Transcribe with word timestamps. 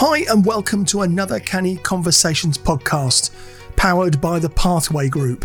Hi, 0.00 0.18
and 0.30 0.46
welcome 0.46 0.84
to 0.84 1.02
another 1.02 1.40
Canny 1.40 1.74
Conversations 1.74 2.56
podcast, 2.56 3.32
powered 3.74 4.20
by 4.20 4.38
the 4.38 4.48
Pathway 4.48 5.08
Group. 5.08 5.44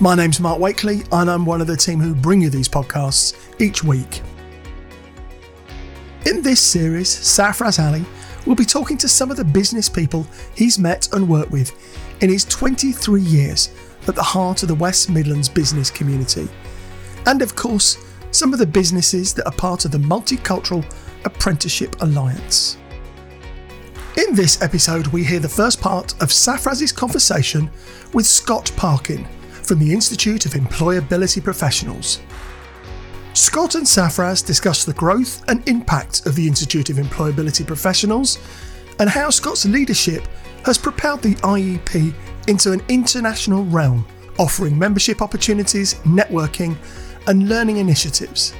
My 0.00 0.14
name's 0.14 0.38
Mark 0.38 0.58
Wakely, 0.58 1.02
and 1.10 1.30
I'm 1.30 1.46
one 1.46 1.62
of 1.62 1.66
the 1.66 1.78
team 1.78 1.98
who 1.98 2.14
bring 2.14 2.42
you 2.42 2.50
these 2.50 2.68
podcasts 2.68 3.34
each 3.58 3.82
week. 3.82 4.20
In 6.26 6.42
this 6.42 6.60
series, 6.60 7.08
Sarfraz 7.08 7.82
Ali 7.82 8.04
will 8.44 8.54
be 8.54 8.66
talking 8.66 8.98
to 8.98 9.08
some 9.08 9.30
of 9.30 9.38
the 9.38 9.44
business 9.46 9.88
people 9.88 10.26
he's 10.54 10.78
met 10.78 11.10
and 11.14 11.26
worked 11.26 11.50
with 11.50 11.72
in 12.20 12.28
his 12.28 12.44
23 12.44 13.22
years 13.22 13.70
at 14.06 14.14
the 14.14 14.22
heart 14.22 14.62
of 14.62 14.68
the 14.68 14.74
West 14.74 15.08
Midlands 15.08 15.48
business 15.48 15.90
community. 15.90 16.46
And 17.24 17.40
of 17.40 17.56
course, 17.56 17.96
some 18.30 18.52
of 18.52 18.58
the 18.58 18.66
businesses 18.66 19.32
that 19.32 19.46
are 19.46 19.52
part 19.52 19.86
of 19.86 19.90
the 19.90 19.96
Multicultural 19.96 20.84
Apprenticeship 21.24 21.96
Alliance. 22.00 22.78
In 24.16 24.34
this 24.34 24.60
episode, 24.62 25.06
we 25.08 25.22
hear 25.22 25.38
the 25.38 25.48
first 25.48 25.80
part 25.80 26.12
of 26.20 26.30
Sarfraz's 26.30 26.92
conversation 26.92 27.70
with 28.12 28.26
Scott 28.26 28.72
Parkin 28.76 29.24
from 29.62 29.78
the 29.78 29.92
Institute 29.92 30.44
of 30.46 30.52
Employability 30.52 31.42
Professionals. 31.42 32.20
Scott 33.34 33.76
and 33.76 33.86
Sarfraz 33.86 34.44
discuss 34.44 34.84
the 34.84 34.94
growth 34.94 35.48
and 35.48 35.66
impact 35.68 36.26
of 36.26 36.34
the 36.34 36.48
Institute 36.48 36.90
of 36.90 36.96
Employability 36.96 37.64
Professionals 37.64 38.38
and 38.98 39.08
how 39.08 39.30
Scott's 39.30 39.64
leadership 39.64 40.26
has 40.64 40.76
propelled 40.76 41.22
the 41.22 41.36
IEP 41.36 42.12
into 42.48 42.72
an 42.72 42.82
international 42.88 43.64
realm, 43.66 44.04
offering 44.38 44.76
membership 44.76 45.22
opportunities, 45.22 45.94
networking, 46.04 46.76
and 47.28 47.48
learning 47.48 47.76
initiatives. 47.76 48.52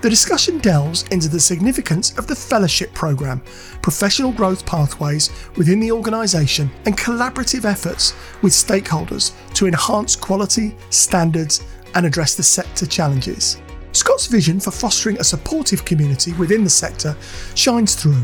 The 0.00 0.08
discussion 0.08 0.58
delves 0.58 1.02
into 1.10 1.28
the 1.28 1.40
significance 1.40 2.16
of 2.18 2.28
the 2.28 2.36
fellowship 2.36 2.94
program, 2.94 3.42
professional 3.82 4.30
growth 4.30 4.64
pathways 4.64 5.30
within 5.56 5.80
the 5.80 5.90
organisation, 5.90 6.70
and 6.86 6.96
collaborative 6.96 7.64
efforts 7.64 8.14
with 8.40 8.52
stakeholders 8.52 9.32
to 9.54 9.66
enhance 9.66 10.14
quality, 10.14 10.76
standards, 10.90 11.64
and 11.96 12.06
address 12.06 12.36
the 12.36 12.44
sector 12.44 12.86
challenges. 12.86 13.60
Scott's 13.90 14.26
vision 14.26 14.60
for 14.60 14.70
fostering 14.70 15.18
a 15.18 15.24
supportive 15.24 15.84
community 15.84 16.32
within 16.34 16.62
the 16.62 16.70
sector 16.70 17.16
shines 17.56 17.96
through, 17.96 18.22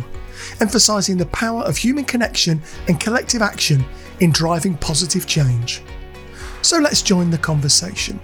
emphasising 0.61 1.17
the 1.17 1.27
power 1.27 1.63
of 1.63 1.77
human 1.77 2.05
connection 2.05 2.63
and 2.87 3.01
collective 3.01 3.43
action 3.43 3.85
in 4.21 4.31
driving 4.31 4.77
positive 4.77 5.27
change. 5.27 5.83
So 6.63 6.79
let's 6.79 7.03
join 7.03 7.31
the 7.31 7.39
conversation. 7.39 8.21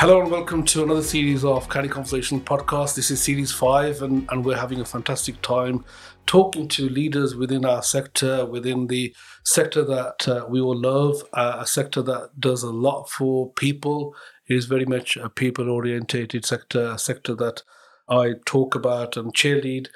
Hello 0.00 0.20
and 0.20 0.30
welcome 0.30 0.64
to 0.66 0.84
another 0.84 1.02
series 1.02 1.44
of 1.44 1.68
Canny 1.68 1.88
Conversation 1.88 2.40
podcast. 2.40 2.94
This 2.94 3.10
is 3.10 3.20
series 3.20 3.50
five, 3.50 4.00
and, 4.00 4.28
and 4.30 4.44
we're 4.44 4.56
having 4.56 4.80
a 4.80 4.84
fantastic 4.84 5.42
time 5.42 5.84
talking 6.24 6.68
to 6.68 6.88
leaders 6.88 7.34
within 7.34 7.64
our 7.64 7.82
sector, 7.82 8.46
within 8.46 8.86
the 8.86 9.12
sector 9.44 9.84
that 9.84 10.28
uh, 10.28 10.46
we 10.48 10.60
all 10.60 10.80
love, 10.80 11.24
uh, 11.32 11.56
a 11.58 11.66
sector 11.66 12.00
that 12.02 12.30
does 12.38 12.62
a 12.62 12.70
lot 12.70 13.10
for 13.10 13.52
people. 13.54 14.14
It 14.46 14.54
is 14.54 14.66
very 14.66 14.86
much 14.86 15.16
a 15.16 15.28
people 15.28 15.68
orientated 15.68 16.44
sector, 16.46 16.92
a 16.92 16.98
sector 16.98 17.34
that 17.34 17.64
I 18.08 18.34
talk 18.46 18.76
about 18.76 19.16
and 19.16 19.34
cheerlead. 19.34 19.88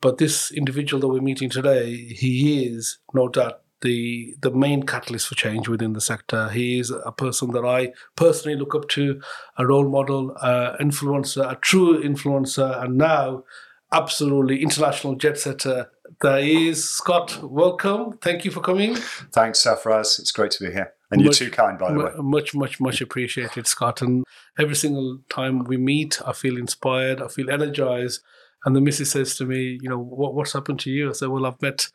But 0.00 0.16
this 0.16 0.50
individual 0.50 1.02
that 1.02 1.08
we're 1.08 1.20
meeting 1.20 1.50
today, 1.50 1.96
he 1.96 2.64
is 2.64 2.98
no 3.12 3.28
doubt 3.28 3.60
the 3.82 4.34
the 4.40 4.50
main 4.50 4.82
catalyst 4.84 5.28
for 5.28 5.34
change 5.34 5.68
within 5.68 5.92
the 5.92 6.00
sector. 6.00 6.48
He 6.48 6.78
is 6.78 6.90
a 6.90 7.12
person 7.12 7.50
that 7.52 7.64
I 7.64 7.92
personally 8.16 8.58
look 8.58 8.74
up 8.74 8.88
to, 8.90 9.20
a 9.56 9.66
role 9.66 9.88
model, 9.88 10.36
uh, 10.40 10.76
influencer, 10.80 11.50
a 11.50 11.56
true 11.56 12.02
influencer, 12.02 12.82
and 12.82 12.96
now 12.96 13.44
absolutely 13.92 14.62
international 14.62 15.16
jet 15.16 15.38
setter. 15.38 15.90
There 16.20 16.38
is 16.38 16.88
Scott. 16.88 17.42
Welcome. 17.42 18.18
Thank 18.18 18.44
you 18.44 18.50
for 18.50 18.60
coming. 18.60 18.96
Thanks, 19.32 19.64
Sarfraz. 19.64 20.18
It's 20.18 20.32
great 20.32 20.50
to 20.52 20.64
be 20.64 20.72
here. 20.72 20.92
And 21.10 21.24
much, 21.24 21.40
you're 21.40 21.50
too 21.50 21.56
kind, 21.56 21.78
by 21.78 21.92
the 21.92 21.98
way. 21.98 22.10
Much, 22.18 22.54
much, 22.54 22.80
much 22.80 23.00
appreciated, 23.00 23.66
Scott. 23.66 24.02
And 24.02 24.24
every 24.58 24.76
single 24.76 25.18
time 25.28 25.64
we 25.64 25.76
meet, 25.76 26.20
I 26.26 26.32
feel 26.32 26.56
inspired. 26.56 27.20
I 27.20 27.28
feel 27.28 27.50
energized. 27.50 28.20
And 28.64 28.76
the 28.76 28.80
missus 28.80 29.10
says 29.10 29.36
to 29.36 29.46
me, 29.46 29.78
you 29.80 29.88
know, 29.88 29.98
what, 29.98 30.34
what's 30.34 30.52
happened 30.52 30.80
to 30.80 30.90
you? 30.90 31.08
I 31.08 31.12
said, 31.12 31.28
well, 31.28 31.46
I've 31.46 31.60
met 31.62 31.88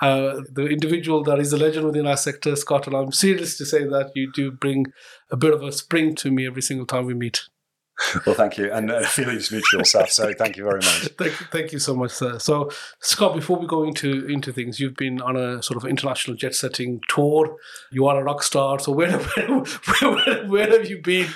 uh, 0.00 0.40
the 0.50 0.66
individual 0.66 1.22
that 1.24 1.38
is 1.38 1.52
a 1.52 1.56
legend 1.56 1.86
within 1.86 2.06
our 2.06 2.16
sector, 2.16 2.56
Scott, 2.56 2.86
and 2.86 2.96
I'm 2.96 3.12
serious 3.12 3.56
to 3.58 3.66
say 3.66 3.84
that 3.84 4.12
you 4.14 4.32
do 4.32 4.50
bring 4.50 4.86
a 5.30 5.36
bit 5.36 5.52
of 5.52 5.62
a 5.62 5.72
spring 5.72 6.14
to 6.16 6.30
me 6.30 6.46
every 6.46 6.62
single 6.62 6.86
time 6.86 7.06
we 7.06 7.14
meet. 7.14 7.42
Well, 8.24 8.34
thank 8.34 8.56
you, 8.56 8.72
and 8.72 8.90
uh, 8.90 9.02
feelings 9.02 9.52
mutual, 9.52 9.82
Saf. 9.82 10.08
So, 10.08 10.32
thank 10.32 10.56
you 10.56 10.64
very 10.64 10.78
much. 10.78 11.10
thank, 11.18 11.38
you, 11.38 11.46
thank 11.52 11.72
you 11.72 11.78
so 11.78 11.94
much, 11.94 12.12
sir. 12.12 12.38
So, 12.38 12.70
Scott, 13.00 13.34
before 13.34 13.58
we 13.58 13.66
go 13.66 13.84
into 13.84 14.26
into 14.26 14.54
things, 14.54 14.80
you've 14.80 14.96
been 14.96 15.20
on 15.20 15.36
a 15.36 15.62
sort 15.62 15.76
of 15.76 15.88
international 15.88 16.34
jet 16.34 16.54
setting 16.54 17.00
tour. 17.08 17.58
You 17.92 18.06
are 18.06 18.18
a 18.18 18.24
rock 18.24 18.42
star. 18.42 18.78
So, 18.78 18.92
where 18.92 19.18
where, 19.18 19.64
where, 20.00 20.46
where 20.46 20.70
have 20.70 20.88
you 20.88 21.02
been 21.02 21.28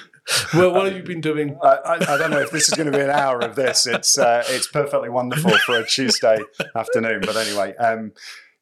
well, 0.55 0.73
what 0.73 0.87
have 0.87 0.97
you 0.97 1.03
been 1.03 1.21
doing? 1.21 1.59
I, 1.63 1.69
I, 1.69 2.15
I, 2.15 2.17
don't 2.17 2.31
know 2.31 2.41
if 2.41 2.51
this 2.51 2.69
is 2.69 2.75
going 2.75 2.91
to 2.91 2.97
be 2.97 3.03
an 3.03 3.11
hour 3.11 3.41
of 3.41 3.57
this. 3.57 3.87
It's 3.87 4.17
uh, 4.17 4.43
it's 4.49 4.67
perfectly 4.67 5.11
wonderful 5.11 5.51
for 5.59 5.79
a 5.79 5.87
Tuesday 5.87 6.39
afternoon. 6.75 7.21
But 7.27 7.37
anyway, 7.37 7.77
um, 7.77 8.13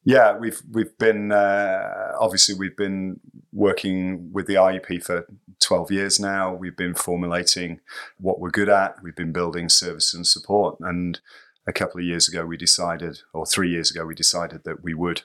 yeah, 0.05 0.37
we've 0.37 0.61
we've 0.71 0.97
been 0.97 1.31
uh, 1.31 2.13
obviously 2.19 2.55
we've 2.55 2.75
been 2.75 3.19
working 3.53 4.31
with 4.33 4.47
the 4.47 4.55
IEP 4.55 5.03
for 5.03 5.25
12 5.61 5.91
years 5.91 6.19
now. 6.19 6.53
We've 6.53 6.75
been 6.75 6.93
formulating 6.93 7.79
what 8.19 8.39
we're 8.39 8.51
good 8.51 8.69
at. 8.69 9.01
We've 9.01 9.15
been 9.15 9.31
building 9.31 9.69
service 9.69 10.13
and 10.13 10.27
support. 10.27 10.77
And 10.79 11.19
a 11.65 11.73
couple 11.73 11.99
of 11.99 12.05
years 12.05 12.27
ago, 12.27 12.45
we 12.45 12.57
decided, 12.57 13.21
or 13.33 13.45
three 13.45 13.69
years 13.69 13.91
ago, 13.91 14.05
we 14.05 14.15
decided 14.15 14.63
that 14.65 14.83
we 14.83 14.93
would 14.93 15.21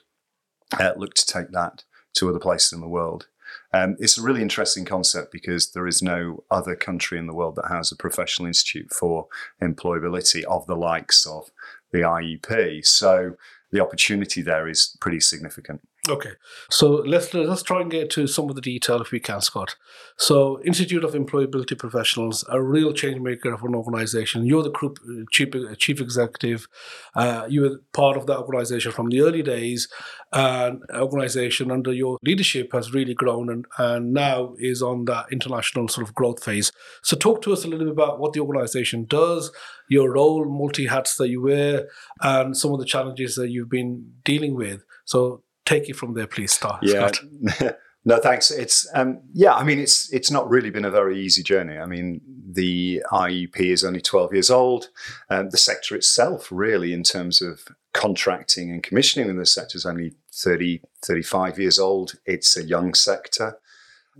uh, 0.79 0.93
look 0.95 1.13
to 1.15 1.25
take 1.25 1.51
that 1.51 1.83
to 2.15 2.29
other 2.29 2.39
places 2.39 2.71
in 2.71 2.81
the 2.81 2.87
world. 2.87 3.27
Um, 3.73 3.97
it's 3.99 4.17
a 4.17 4.21
really 4.21 4.41
interesting 4.41 4.85
concept 4.85 5.31
because 5.31 5.71
there 5.71 5.87
is 5.87 6.01
no 6.01 6.43
other 6.51 6.75
country 6.75 7.17
in 7.17 7.27
the 7.27 7.33
world 7.33 7.55
that 7.55 7.69
has 7.69 7.91
a 7.91 7.95
professional 7.95 8.47
institute 8.47 8.93
for 8.93 9.27
employability 9.61 10.43
of 10.43 10.65
the 10.67 10.75
likes 10.75 11.25
of 11.25 11.49
the 11.91 11.99
IEP. 11.99 12.85
So 12.85 13.35
the 13.71 13.81
opportunity 13.81 14.41
there 14.41 14.67
is 14.67 14.95
pretty 14.99 15.19
significant. 15.19 15.81
Okay, 16.09 16.31
so 16.71 17.03
let's 17.05 17.33
let's 17.35 17.61
try 17.61 17.81
and 17.81 17.91
get 17.91 18.09
to 18.11 18.25
some 18.25 18.49
of 18.49 18.55
the 18.55 18.61
detail 18.61 18.99
if 18.99 19.11
we 19.11 19.19
can, 19.19 19.41
Scott. 19.41 19.75
So, 20.17 20.59
Institute 20.63 21.03
of 21.03 21.13
Employability 21.13 21.77
Professionals, 21.77 22.43
a 22.49 22.61
real 22.61 22.93
change 22.93 23.21
maker 23.21 23.53
of 23.53 23.63
an 23.63 23.75
organisation. 23.75 24.45
You're 24.45 24.63
the 24.63 24.71
group 24.71 24.97
uh, 25.07 25.25
chief 25.29 25.49
chief 25.77 26.01
executive. 26.01 26.67
Uh, 27.15 27.45
you 27.47 27.61
were 27.61 27.81
part 27.93 28.17
of 28.17 28.25
that 28.25 28.39
organisation 28.39 28.91
from 28.91 29.09
the 29.09 29.21
early 29.21 29.43
days. 29.43 29.87
And 30.31 30.83
organisation 30.93 31.71
under 31.71 31.91
your 31.91 32.19
leadership 32.23 32.71
has 32.73 32.93
really 32.93 33.15
grown 33.15 33.49
and, 33.49 33.65
and 33.79 34.13
now 34.13 34.53
is 34.59 34.79
on 34.83 35.05
that 35.05 35.25
international 35.31 35.87
sort 35.87 36.07
of 36.07 36.13
growth 36.13 36.43
phase. 36.43 36.71
So, 37.01 37.17
talk 37.17 37.41
to 37.43 37.53
us 37.53 37.63
a 37.63 37.67
little 37.67 37.85
bit 37.85 37.93
about 37.93 38.19
what 38.19 38.33
the 38.33 38.39
organisation 38.39 39.05
does, 39.05 39.51
your 39.89 40.13
role, 40.13 40.45
multi 40.45 40.87
hats 40.87 41.15
that 41.17 41.29
you 41.29 41.41
wear, 41.41 41.87
and 42.21 42.55
some 42.55 42.73
of 42.73 42.79
the 42.79 42.85
challenges 42.85 43.35
that 43.35 43.49
you've 43.49 43.69
been 43.69 44.13
dealing 44.23 44.55
with. 44.55 44.83
So 45.05 45.41
take 45.69 45.89
it 45.89 45.95
from 45.95 46.13
there, 46.13 46.27
please, 46.27 46.51
Star. 46.51 46.79
Yeah. 46.81 47.11
no, 48.05 48.19
thanks. 48.19 48.51
It's 48.51 48.87
um, 48.93 49.21
yeah. 49.33 49.53
I 49.53 49.63
mean, 49.63 49.79
it's 49.79 50.11
it's 50.11 50.31
not 50.31 50.49
really 50.49 50.69
been 50.69 50.85
a 50.85 50.91
very 50.91 51.19
easy 51.19 51.43
journey. 51.43 51.77
I 51.77 51.85
mean, 51.85 52.21
the 52.51 53.03
IEP 53.11 53.59
is 53.59 53.83
only 53.83 54.01
twelve 54.01 54.33
years 54.33 54.49
old. 54.49 54.89
Um, 55.29 55.49
the 55.49 55.57
sector 55.57 55.95
itself, 55.95 56.47
really, 56.51 56.93
in 56.93 57.03
terms 57.03 57.41
of 57.41 57.67
contracting 57.93 58.71
and 58.71 58.83
commissioning 58.83 59.29
in 59.29 59.37
the 59.37 59.45
sector, 59.45 59.75
is 59.75 59.85
only 59.85 60.13
30, 60.31 60.81
35 61.03 61.57
years 61.57 61.79
old. 61.79 62.13
It's 62.25 62.55
a 62.55 62.63
young 62.63 62.93
sector. 62.93 63.57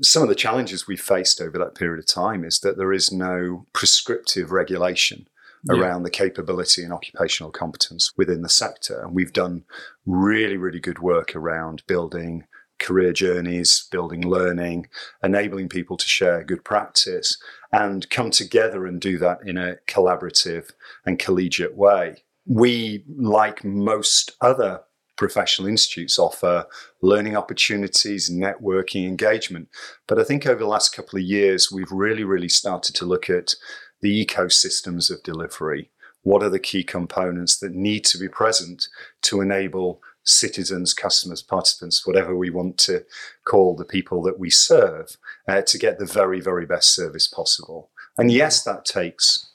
Some 0.02 0.24
of 0.24 0.30
the 0.30 0.36
challenges 0.36 0.88
we 0.88 0.98
faced 0.98 1.40
over 1.40 1.58
that 1.60 1.76
period 1.76 2.00
of 2.00 2.08
time 2.08 2.44
is 2.44 2.62
that 2.62 2.78
there 2.78 2.92
is 2.92 3.12
no 3.12 3.68
prescriptive 3.74 4.52
regulation 4.52 5.28
around 5.68 6.02
yeah. 6.02 6.04
the 6.04 6.10
capability 6.10 6.84
and 6.84 6.94
occupational 6.94 7.52
competence 7.52 8.14
within 8.16 8.42
the 8.42 8.50
sector. 8.50 9.02
And 9.02 9.14
we've 9.14 9.34
done 9.34 9.64
really, 10.06 10.58
really 10.58 10.80
good 10.80 11.00
work 11.00 11.36
around 11.36 11.84
building 11.88 12.46
career 12.80 13.12
journeys, 13.12 13.88
building 13.92 14.26
learning, 14.26 14.88
enabling 15.22 15.70
people 15.70 15.98
to 15.98 16.08
share 16.08 16.44
good 16.44 16.64
practice 16.64 17.38
and 17.72 18.10
come 18.10 18.32
together 18.32 18.86
and 18.86 19.02
do 19.02 19.18
that 19.18 19.40
in 19.46 19.58
a 19.58 19.76
collaborative 19.86 20.72
and 21.06 21.20
collegiate 21.20 21.76
way. 21.76 22.24
We, 22.46 23.04
like 23.18 23.64
most 23.64 24.38
other 24.42 24.82
professional 25.18 25.68
institutes, 25.68 26.18
offer 26.18 26.66
learning 27.02 27.36
opportunities, 27.36 28.32
networking, 28.32 29.06
engagement. 29.06 29.68
But 30.08 30.18
I 30.18 30.24
think 30.24 30.48
over 30.48 30.60
the 30.60 30.66
last 30.66 30.96
couple 30.96 31.20
of 31.20 31.26
years, 31.26 31.70
we've 31.70 31.92
really, 31.92 32.24
really 32.24 32.48
started 32.48 32.96
to 32.96 33.06
look 33.06 33.30
at 33.30 33.54
the 34.02 34.26
ecosystems 34.26 35.12
of 35.12 35.24
delivery. 35.24 35.90
What 36.24 36.44
are 36.44 36.50
the 36.50 36.60
key 36.60 36.84
components 36.84 37.58
that 37.60 37.74
need 37.74 38.06
to 38.06 38.18
be 38.18 38.28
present 38.28 38.88
to 39.24 39.42
enable 39.42 40.02
citizens, 40.24 40.94
customers, 40.94 41.42
participants, 41.42 42.06
whatever 42.06 42.36
we 42.36 42.50
want 42.50 42.78
to 42.80 43.06
call 43.46 43.76
the 43.76 43.86
people 43.86 44.22
that 44.24 44.38
we 44.38 44.50
serve, 44.50 45.18
uh, 45.48 45.62
to 45.62 45.78
get 45.78 45.98
the 45.98 46.06
very, 46.06 46.40
very 46.40 46.66
best 46.66 46.94
service 46.94 47.28
possible? 47.28 47.90
And 48.18 48.32
yes, 48.32 48.64
that 48.64 48.86
takes 48.86 49.50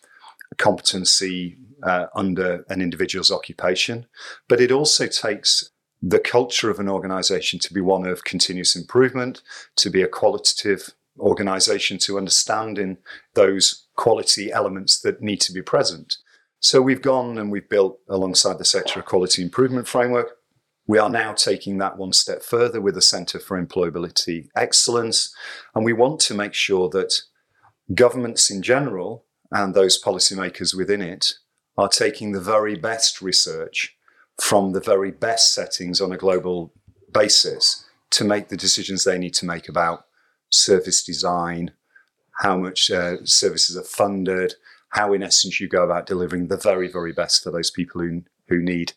competency, 0.56 1.58
uh, 1.82 2.06
under 2.14 2.64
an 2.68 2.80
individual's 2.80 3.30
occupation, 3.30 4.06
but 4.48 4.60
it 4.60 4.72
also 4.72 5.06
takes 5.06 5.70
the 6.00 6.18
culture 6.18 6.70
of 6.70 6.78
an 6.78 6.88
organization 6.88 7.58
to 7.58 7.72
be 7.72 7.80
one 7.80 8.06
of 8.06 8.24
continuous 8.24 8.76
improvement, 8.76 9.42
to 9.76 9.90
be 9.90 10.02
a 10.02 10.08
qualitative 10.08 10.94
organization, 11.18 11.98
to 11.98 12.18
understand 12.18 12.78
in 12.78 12.98
those 13.34 13.83
quality 13.96 14.52
elements 14.52 15.00
that 15.00 15.22
need 15.22 15.40
to 15.42 15.52
be 15.52 15.62
present. 15.62 16.16
So 16.60 16.80
we've 16.80 17.02
gone 17.02 17.38
and 17.38 17.50
we've 17.50 17.68
built 17.68 17.98
alongside 18.08 18.58
the 18.58 18.64
sector 18.64 19.00
a 19.00 19.02
quality 19.02 19.42
improvement 19.42 19.86
framework. 19.86 20.36
We 20.86 20.98
are 20.98 21.10
now 21.10 21.32
taking 21.32 21.78
that 21.78 21.96
one 21.96 22.12
step 22.12 22.42
further 22.42 22.80
with 22.80 22.94
the 22.94 23.02
Centre 23.02 23.38
for 23.38 23.62
Employability 23.62 24.48
Excellence. 24.56 25.34
And 25.74 25.84
we 25.84 25.92
want 25.92 26.20
to 26.20 26.34
make 26.34 26.54
sure 26.54 26.88
that 26.90 27.14
governments 27.94 28.50
in 28.50 28.62
general 28.62 29.24
and 29.50 29.74
those 29.74 30.02
policymakers 30.02 30.74
within 30.74 31.02
it 31.02 31.34
are 31.76 31.88
taking 31.88 32.32
the 32.32 32.40
very 32.40 32.76
best 32.76 33.20
research 33.20 33.96
from 34.40 34.72
the 34.72 34.80
very 34.80 35.10
best 35.10 35.54
settings 35.54 36.00
on 36.00 36.12
a 36.12 36.16
global 36.16 36.72
basis 37.12 37.84
to 38.10 38.24
make 38.24 38.48
the 38.48 38.56
decisions 38.56 39.04
they 39.04 39.18
need 39.18 39.34
to 39.34 39.46
make 39.46 39.68
about 39.68 40.06
service 40.50 41.02
design, 41.02 41.72
how 42.38 42.56
much 42.56 42.90
uh, 42.90 43.16
services 43.24 43.76
are 43.76 43.84
funded, 43.84 44.54
how, 44.90 45.12
in 45.12 45.22
essence, 45.22 45.60
you 45.60 45.68
go 45.68 45.84
about 45.84 46.06
delivering 46.06 46.48
the 46.48 46.56
very, 46.56 46.88
very 46.88 47.12
best 47.12 47.42
for 47.42 47.50
those 47.50 47.70
people 47.70 48.00
who, 48.00 48.22
who 48.48 48.62
need 48.62 48.92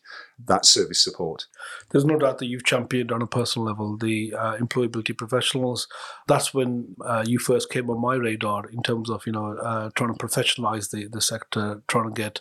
that 0.46 0.64
service 0.64 1.02
support. 1.02 1.46
There's 1.90 2.04
no 2.04 2.18
doubt 2.18 2.38
that 2.38 2.46
you've 2.46 2.64
championed 2.64 3.10
on 3.10 3.22
a 3.22 3.26
personal 3.26 3.66
level 3.66 3.96
the 3.96 4.32
uh, 4.34 4.56
employability 4.58 5.16
professionals. 5.16 5.88
That's 6.28 6.54
when 6.54 6.94
uh, 7.04 7.24
you 7.26 7.38
first 7.38 7.70
came 7.70 7.90
on 7.90 8.00
my 8.00 8.14
radar 8.14 8.68
in 8.68 8.82
terms 8.82 9.10
of 9.10 9.26
you 9.26 9.32
know 9.32 9.56
uh, 9.56 9.90
trying 9.96 10.14
to 10.14 10.26
professionalize 10.26 10.90
the 10.90 11.08
the 11.08 11.20
sector, 11.20 11.82
trying 11.88 12.12
to 12.12 12.22
get 12.22 12.40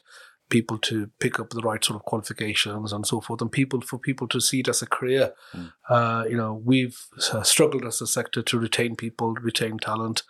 people 0.49 0.77
to 0.77 1.09
pick 1.19 1.39
up 1.39 1.49
the 1.49 1.61
right 1.61 1.83
sort 1.83 1.97
of 1.97 2.05
qualifications 2.05 2.93
and 2.93 3.05
so 3.05 3.19
forth, 3.21 3.41
and 3.41 3.51
people 3.51 3.81
for 3.81 3.97
people 3.97 4.27
to 4.27 4.39
see 4.39 4.59
it 4.59 4.67
as 4.67 4.81
a 4.81 4.87
career. 4.87 5.33
Mm. 5.53 5.73
Uh, 5.89 6.25
you 6.29 6.37
know, 6.37 6.61
we've 6.63 6.99
uh, 7.33 7.43
struggled 7.43 7.85
as 7.85 8.01
a 8.01 8.07
sector 8.07 8.41
to 8.41 8.59
retain 8.59 8.95
people, 8.95 9.33
retain 9.33 9.77
talent. 9.77 10.23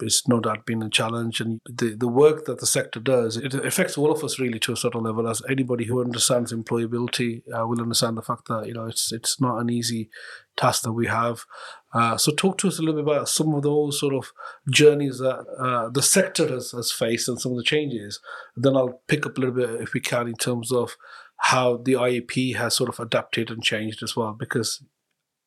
It's 0.00 0.26
no 0.26 0.40
doubt 0.40 0.66
been 0.66 0.82
a 0.82 0.90
challenge, 0.90 1.40
and 1.40 1.60
the 1.66 1.94
the 1.94 2.08
work 2.08 2.46
that 2.46 2.58
the 2.58 2.66
sector 2.66 2.98
does 2.98 3.36
it 3.36 3.54
affects 3.54 3.96
all 3.96 4.10
of 4.10 4.24
us 4.24 4.40
really 4.40 4.58
to 4.60 4.72
a 4.72 4.76
certain 4.76 5.04
level. 5.04 5.28
As 5.28 5.42
anybody 5.48 5.84
who 5.84 6.00
understands 6.00 6.52
employability 6.52 7.42
uh, 7.52 7.66
will 7.66 7.80
understand 7.80 8.16
the 8.16 8.22
fact 8.22 8.48
that 8.48 8.66
you 8.66 8.74
know 8.74 8.86
it's 8.86 9.12
it's 9.12 9.40
not 9.40 9.58
an 9.58 9.70
easy 9.70 10.10
task 10.56 10.82
that 10.82 10.92
we 10.92 11.06
have. 11.06 11.44
Uh, 11.92 12.16
so, 12.16 12.32
talk 12.32 12.58
to 12.58 12.68
us 12.68 12.78
a 12.78 12.82
little 12.82 13.00
bit 13.02 13.12
about 13.12 13.28
some 13.28 13.54
of 13.54 13.62
those 13.62 14.00
sort 14.00 14.14
of 14.14 14.32
journeys 14.68 15.18
that 15.18 15.44
uh, 15.58 15.88
the 15.88 16.02
sector 16.02 16.48
has, 16.48 16.72
has 16.72 16.90
faced 16.90 17.28
and 17.28 17.40
some 17.40 17.52
of 17.52 17.58
the 17.58 17.64
changes. 17.64 18.20
And 18.56 18.64
Then 18.64 18.76
I'll 18.76 19.00
pick 19.06 19.26
up 19.26 19.38
a 19.38 19.40
little 19.40 19.54
bit, 19.54 19.80
if 19.80 19.94
we 19.94 20.00
can, 20.00 20.26
in 20.26 20.34
terms 20.34 20.72
of 20.72 20.96
how 21.36 21.76
the 21.76 21.92
IEP 21.92 22.56
has 22.56 22.74
sort 22.74 22.88
of 22.88 22.98
adapted 22.98 23.50
and 23.50 23.62
changed 23.62 24.02
as 24.02 24.16
well. 24.16 24.32
Because, 24.32 24.82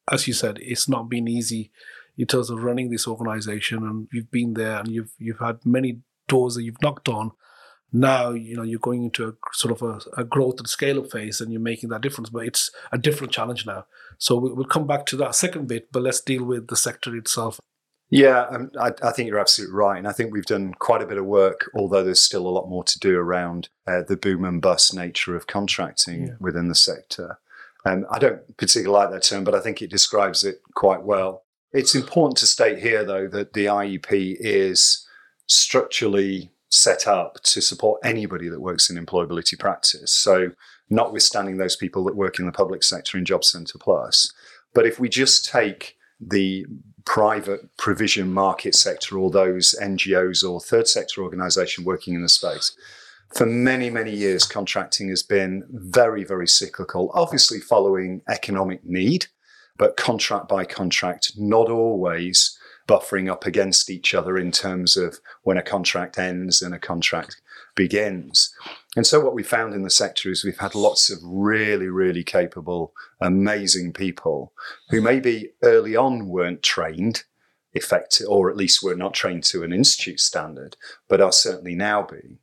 as 0.09 0.25
you 0.25 0.33
said, 0.33 0.57
it's 0.61 0.88
not 0.88 1.09
been 1.09 1.27
easy 1.27 1.71
in 2.18 2.28
terms 2.28 2.50
of 2.50 2.64
running 2.64 2.90
this 2.90 3.08
organization, 3.08 3.84
and 3.84 4.08
you've 4.12 4.31
been 4.31 4.54
there 4.54 4.80
and 4.80 4.90
you've 4.90 5.12
you've 5.18 5.40
had 5.40 5.66
many 5.66 6.00
doors 6.28 6.56
that 6.56 6.64
you've 6.64 6.81
knocked 6.81 7.08
on. 7.08 7.31
Now 7.94 8.31
you 8.31 8.58
know 8.58 8.64
you're 8.64 8.80
going 8.80 9.04
into 9.04 9.28
a 9.28 9.34
sort 9.54 9.80
of 9.80 9.81
a, 9.81 10.22
a 10.22 10.24
growth 10.25 10.60
and 10.60 10.68
scale 10.68 11.00
up 11.00 11.12
phase 11.12 11.40
and 11.40 11.52
you're 11.52 11.62
making 11.62 11.90
that 11.90 12.02
difference 12.02 12.30
but 12.30 12.46
it's 12.46 12.69
a 12.92 12.98
different 12.98 13.31
challenge 13.31 13.66
now. 13.66 13.86
So 14.18 14.36
we'll 14.36 14.66
come 14.66 14.88
back 14.88 15.06
to 15.08 15.18
that 15.18 15.36
second 15.36 15.68
bit 15.68 15.92
but 15.92 16.04
let's 16.04 16.19
deal 16.19 16.44
with 16.44 16.68
the 16.68 16.75
sector 16.75 17.16
itself. 17.16 17.60
Yeah 18.10 18.46
um, 18.52 18.72
I, 18.80 18.92
I, 19.04 19.12
think 19.12 19.28
you're 19.28 19.40
absolutely 19.40 19.75
right 19.75 19.98
and 19.98 20.08
i 20.08 20.14
think 20.14 20.31
we've 20.31 20.46
done 20.46 20.74
quite 20.75 21.02
a 21.02 21.06
bit 21.06 21.18
of 21.18 21.25
work 21.25 21.69
although 21.75 22.06
there's 22.06 22.22
still 22.22 22.48
a 22.48 22.50
lot 22.50 22.69
more 22.69 22.86
to 22.86 23.00
do 23.00 23.18
around 23.18 23.68
uh, 23.86 24.02
the 24.08 24.16
boom 24.16 24.46
and 24.46 24.62
bust 24.62 24.96
nature 24.96 25.36
of 25.36 25.46
contracting 25.46 26.28
yeah. 26.28 26.34
within 26.40 26.69
the 26.69 26.75
sector. 26.75 27.38
Um, 27.86 28.06
i 28.10 28.18
don't 28.18 28.56
particularly 28.56 28.98
like 28.98 29.12
that 29.12 29.24
term 29.24 29.44
but 29.44 29.56
i 29.56 29.60
think 29.60 29.81
it 29.81 29.90
describes 29.90 30.46
it 30.46 30.62
quite 30.74 31.04
well 31.04 31.44
it's 31.74 31.96
important 31.96 32.38
to 32.38 32.46
state 32.46 32.80
here 32.80 33.04
though 33.04 33.28
that 33.28 33.54
the 33.54 33.66
iep 33.66 34.08
is 34.12 35.06
structurally 35.48 36.52
set 36.69 37.08
up 37.08 37.42
to 37.44 37.62
support 37.62 38.02
anybody 38.04 38.50
that 38.50 38.62
works 38.62 38.90
in 38.90 39.04
employability 39.04 39.58
practice. 39.58 40.12
So, 40.12 40.52
notwithstanding 40.90 41.58
those 41.58 41.75
people 41.75 42.04
that 42.06 42.16
work 42.16 42.40
in 42.40 42.46
the 42.46 42.52
public 42.52 42.84
sector 42.84 43.18
in 43.18 43.25
Job 43.25 43.44
Centre 43.44 43.78
Plus. 43.78 44.31
But 44.74 44.86
if 44.86 45.00
we 45.00 45.10
just 45.10 45.46
take 45.46 45.98
the 46.19 46.66
private 47.06 47.75
provision 47.78 48.34
market 48.34 48.75
sector 48.75 49.18
or 49.18 49.30
those 49.30 49.75
NGOs 49.81 50.50
or 50.50 50.60
third 50.60 50.88
sector 50.88 51.24
organisation 51.24 51.84
working 51.84 52.14
in 52.14 52.22
the 52.22 52.30
space, 52.30 52.75
for 53.34 53.46
many, 53.46 53.90
many 53.90 54.16
years, 54.16 54.46
contracting 54.46 55.10
has 55.10 55.24
been 55.24 55.64
very, 55.69 56.24
very 56.24 56.48
cyclical, 56.48 57.12
obviously 57.14 57.60
following 57.60 58.22
economic 58.30 58.86
need, 58.86 59.28
but 59.77 59.97
contract 59.97 60.50
by 60.50 60.65
contract, 60.65 61.33
not 61.38 61.69
always 61.69 62.57
buffering 62.88 63.29
up 63.29 63.45
against 63.45 63.89
each 63.89 64.13
other 64.13 64.38
in 64.38 64.51
terms 64.51 64.95
of 64.95 65.19
when 65.44 65.57
a 65.57 65.62
contract 65.62 66.18
ends 66.18 66.62
and 66.62 66.74
a 66.74 66.79
contract 66.79 67.41
begins. 67.75 68.53
And 68.95 69.06
so, 69.06 69.19
what 69.19 69.35
we 69.35 69.44
found 69.44 69.74
in 69.74 69.83
the 69.83 69.89
sector 69.89 70.31
is 70.31 70.44
we've 70.44 70.57
had 70.57 70.74
lots 70.74 71.09
of 71.09 71.19
really, 71.24 71.88
really 71.88 72.24
capable, 72.24 72.94
amazing 73.21 73.94
people 73.94 74.53
who 74.89 75.01
maybe 75.01 75.51
early 75.62 75.95
on 75.95 76.30
weren't 76.30 76.63
trained 76.63 77.23
effective, 77.73 78.27
or 78.27 78.50
at 78.50 78.57
least 78.57 78.81
were 78.81 78.95
not 78.95 79.13
trained 79.13 79.44
to 79.44 79.63
an 79.63 79.71
institute 79.71 80.19
standard, 80.19 80.75
but 81.07 81.21
are 81.21 81.31
certainly 81.31 81.75
now 81.75 82.01
being. 82.01 82.39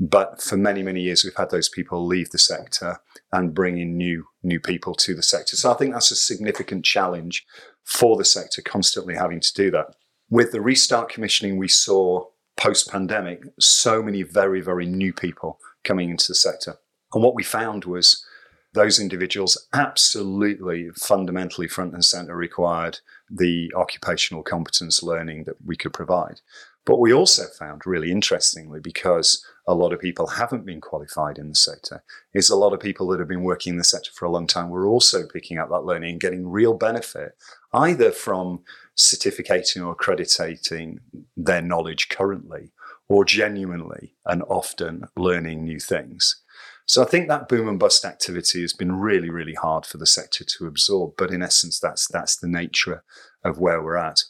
But 0.00 0.42
for 0.42 0.56
many, 0.56 0.82
many 0.82 1.02
years, 1.02 1.22
we've 1.22 1.36
had 1.36 1.50
those 1.50 1.68
people 1.68 2.04
leave 2.04 2.30
the 2.30 2.38
sector 2.38 2.98
and 3.32 3.54
bring 3.54 3.78
in 3.78 3.96
new, 3.96 4.24
new 4.42 4.58
people 4.58 4.94
to 4.96 5.14
the 5.14 5.22
sector. 5.22 5.56
So 5.56 5.70
I 5.70 5.74
think 5.74 5.92
that's 5.92 6.10
a 6.10 6.16
significant 6.16 6.84
challenge 6.84 7.46
for 7.84 8.16
the 8.16 8.24
sector 8.24 8.60
constantly 8.60 9.14
having 9.14 9.40
to 9.40 9.54
do 9.54 9.70
that. 9.70 9.94
With 10.30 10.50
the 10.52 10.60
restart 10.60 11.10
commissioning, 11.10 11.58
we 11.58 11.68
saw 11.68 12.26
post 12.56 12.90
pandemic 12.90 13.44
so 13.60 14.02
many 14.02 14.22
very, 14.22 14.60
very 14.60 14.86
new 14.86 15.12
people 15.12 15.60
coming 15.84 16.10
into 16.10 16.26
the 16.28 16.34
sector. 16.34 16.76
And 17.12 17.22
what 17.22 17.34
we 17.34 17.44
found 17.44 17.84
was 17.84 18.24
those 18.72 18.98
individuals 18.98 19.68
absolutely 19.72 20.90
fundamentally 20.96 21.68
front 21.68 21.94
and 21.94 22.04
center 22.04 22.36
required 22.36 22.98
the 23.30 23.72
occupational 23.76 24.42
competence 24.42 25.02
learning 25.02 25.44
that 25.44 25.56
we 25.64 25.76
could 25.76 25.92
provide. 25.92 26.40
But 26.84 26.98
we 26.98 27.12
also 27.12 27.44
found, 27.58 27.82
really 27.86 28.10
interestingly, 28.10 28.80
because 28.80 29.44
a 29.66 29.74
lot 29.74 29.92
of 29.92 30.00
people 30.00 30.26
haven't 30.26 30.66
been 30.66 30.80
qualified 30.80 31.38
in 31.38 31.48
the 31.48 31.54
sector, 31.54 32.02
is 32.34 32.50
a 32.50 32.56
lot 32.56 32.72
of 32.72 32.80
people 32.80 33.06
that 33.08 33.18
have 33.18 33.28
been 33.28 33.42
working 33.42 33.72
in 33.72 33.78
the 33.78 33.84
sector 33.84 34.10
for 34.14 34.26
a 34.26 34.30
long 34.30 34.46
time 34.46 34.68
were 34.68 34.86
also 34.86 35.26
picking 35.26 35.58
up 35.58 35.70
that 35.70 35.84
learning 35.84 36.12
and 36.12 36.20
getting 36.20 36.48
real 36.48 36.74
benefit, 36.74 37.32
either 37.72 38.10
from 38.10 38.60
certificating 38.96 39.84
or 39.84 39.92
accrediting 39.92 41.00
their 41.36 41.62
knowledge 41.62 42.08
currently, 42.08 42.72
or 43.08 43.24
genuinely 43.24 44.14
and 44.26 44.42
often 44.48 45.04
learning 45.16 45.64
new 45.64 45.80
things. 45.80 46.42
So 46.86 47.02
I 47.02 47.06
think 47.06 47.28
that 47.28 47.48
boom 47.48 47.68
and 47.68 47.78
bust 47.78 48.04
activity 48.04 48.60
has 48.60 48.74
been 48.74 48.92
really, 48.92 49.30
really 49.30 49.54
hard 49.54 49.86
for 49.86 49.96
the 49.96 50.06
sector 50.06 50.44
to 50.44 50.66
absorb. 50.66 51.14
But 51.16 51.30
in 51.30 51.42
essence, 51.42 51.80
that's 51.80 52.06
that's 52.08 52.36
the 52.36 52.48
nature 52.48 53.02
of 53.42 53.58
where 53.58 53.82
we're 53.82 53.96
at. 53.96 54.22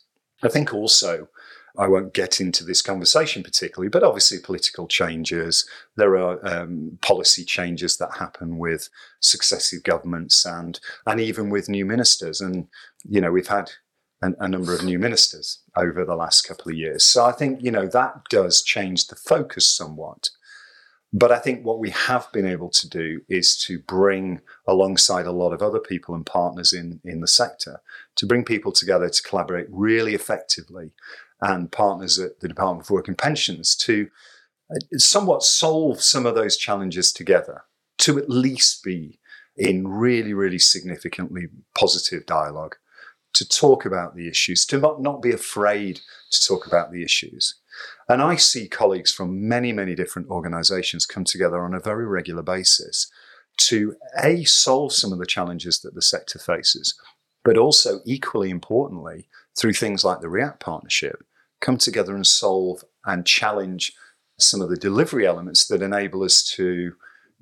I 0.43 0.49
think 0.49 0.73
also 0.73 1.29
I 1.77 1.89
won't 1.89 2.15
get 2.15 2.41
into 2.41 2.65
this 2.65 2.83
conversation 2.83 3.43
particularly, 3.43 3.89
but 3.89 4.05
obviously 4.05 4.39
political 4.39 4.87
changes. 4.87 5.69
There 5.97 6.17
are 6.17 6.39
um, 6.47 6.99
policy 7.03 7.45
changes 7.45 7.97
that 7.97 8.17
happen 8.19 8.59
with 8.59 8.89
successive 9.21 9.83
governments 9.83 10.45
and 10.47 10.79
and 11.07 11.21
even 11.21 11.51
with 11.51 11.69
new 11.69 11.85
ministers. 11.85 12.41
And 12.41 12.69
you 13.09 13.21
know 13.21 13.33
we've 13.33 13.49
had 13.49 13.73
a, 14.23 14.33
a 14.39 14.49
number 14.49 14.75
of 14.75 14.85
new 14.85 14.99
ministers 14.99 15.63
over 15.77 16.05
the 16.05 16.17
last 16.17 16.43
couple 16.43 16.71
of 16.71 16.79
years. 16.79 17.03
So 17.03 17.25
I 17.25 17.33
think 17.33 17.63
you 17.63 17.71
know 17.71 17.87
that 17.89 18.25
does 18.31 18.63
change 18.63 19.09
the 19.09 19.17
focus 19.17 19.67
somewhat. 19.67 20.31
But 21.17 21.31
I 21.31 21.39
think 21.39 21.65
what 21.65 21.79
we 21.79 21.91
have 21.91 22.27
been 22.33 22.47
able 22.47 22.71
to 22.71 22.89
do 22.89 23.21
is 23.29 23.57
to 23.67 23.79
bring 23.79 24.41
alongside 24.67 25.27
a 25.27 25.33
lot 25.33 25.53
of 25.53 25.63
other 25.63 25.79
people 25.79 26.13
and 26.13 26.27
partners 26.27 26.73
in, 26.73 27.01
in 27.05 27.21
the 27.21 27.29
sector 27.29 27.81
to 28.17 28.27
bring 28.27 28.45
people 28.45 28.73
together 28.73 29.09
to 29.09 29.23
collaborate 29.23 29.69
really 29.71 30.15
effectively 30.15 30.91
and 31.45 31.71
partners 31.71 32.19
at 32.19 32.41
the 32.41 32.49
Department 32.49 32.87
for 32.87 32.95
Work 32.95 33.09
and 33.09 33.19
Pensions 33.19 33.77
to 33.77 34.09
uh, 34.71 34.79
somewhat 34.97 35.43
solve 35.43 36.03
some 36.03 36.25
of 36.25 36.35
those 36.35 36.57
challenges 36.57 37.13
together, 37.13 37.65
to 37.99 38.19
at 38.19 38.31
least 38.31 38.83
be 38.83 39.21
in 39.57 39.87
really, 39.87 40.33
really 40.33 40.59
significantly 40.59 41.49
positive 41.79 42.25
dialogue, 42.25 42.77
to 43.35 43.47
talk 43.47 43.85
about 43.85 44.17
the 44.17 44.27
issues, 44.27 44.65
to 44.67 44.79
not, 44.79 45.03
not 45.03 45.21
be 45.21 45.33
afraid 45.33 46.01
to 46.31 46.41
talk 46.41 46.67
about 46.67 46.91
the 46.91 47.05
issues. 47.05 47.57
And 48.09 48.23
I 48.23 48.37
see 48.37 48.67
colleagues 48.67 49.13
from 49.13 49.47
many, 49.47 49.73
many 49.73 49.95
different 49.95 50.29
organizations 50.29 51.05
come 51.05 51.25
together 51.25 51.63
on 51.63 51.75
a 51.75 51.81
very 51.81 52.07
regular 52.07 52.43
basis 52.43 53.11
to 53.57 53.95
A, 54.23 54.45
solve 54.45 54.93
some 54.93 55.13
of 55.13 55.19
the 55.19 55.27
challenges 55.27 55.81
that 55.81 55.95
the 55.95 56.03
sector 56.03 56.39
faces, 56.39 56.95
but 57.45 57.59
also 57.59 58.01
equally 58.07 58.51
importantly, 58.51 59.29
through 59.59 59.75
things 59.75 60.05
like 60.05 60.21
the 60.21 60.29
React 60.29 60.61
partnership, 60.61 61.23
come 61.65 61.79
together 61.79 62.15
and 62.15 62.27
solve 62.27 62.85
and 63.07 63.27
challenge 63.27 63.95
some 64.39 64.61
of 64.61 64.69
the 64.69 64.77
delivery 64.77 65.27
elements 65.27 65.67
that 65.67 65.83
enable 65.83 66.23
us 66.23 66.43
to 66.43 66.93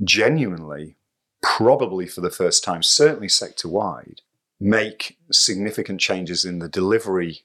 genuinely, 0.05 0.97
probably 1.43 2.07
for 2.07 2.21
the 2.21 2.31
first 2.31 2.63
time, 2.63 2.83
certainly 2.83 3.29
sector 3.29 3.69
wide, 3.69 4.21
make 4.61 5.19
significant 5.33 6.01
changes 6.01 6.45
in 6.45 6.61
the 6.61 6.69
delivery 6.69 7.41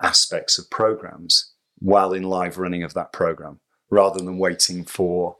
aspects 0.00 0.58
of 0.58 0.70
programs 0.70 1.52
while 1.80 2.12
in 2.12 2.22
live 2.22 2.56
running 2.56 2.84
of 2.84 2.94
that 2.94 3.12
program, 3.12 3.58
rather 3.90 4.22
than 4.22 4.38
waiting 4.38 4.84
for 4.84 5.36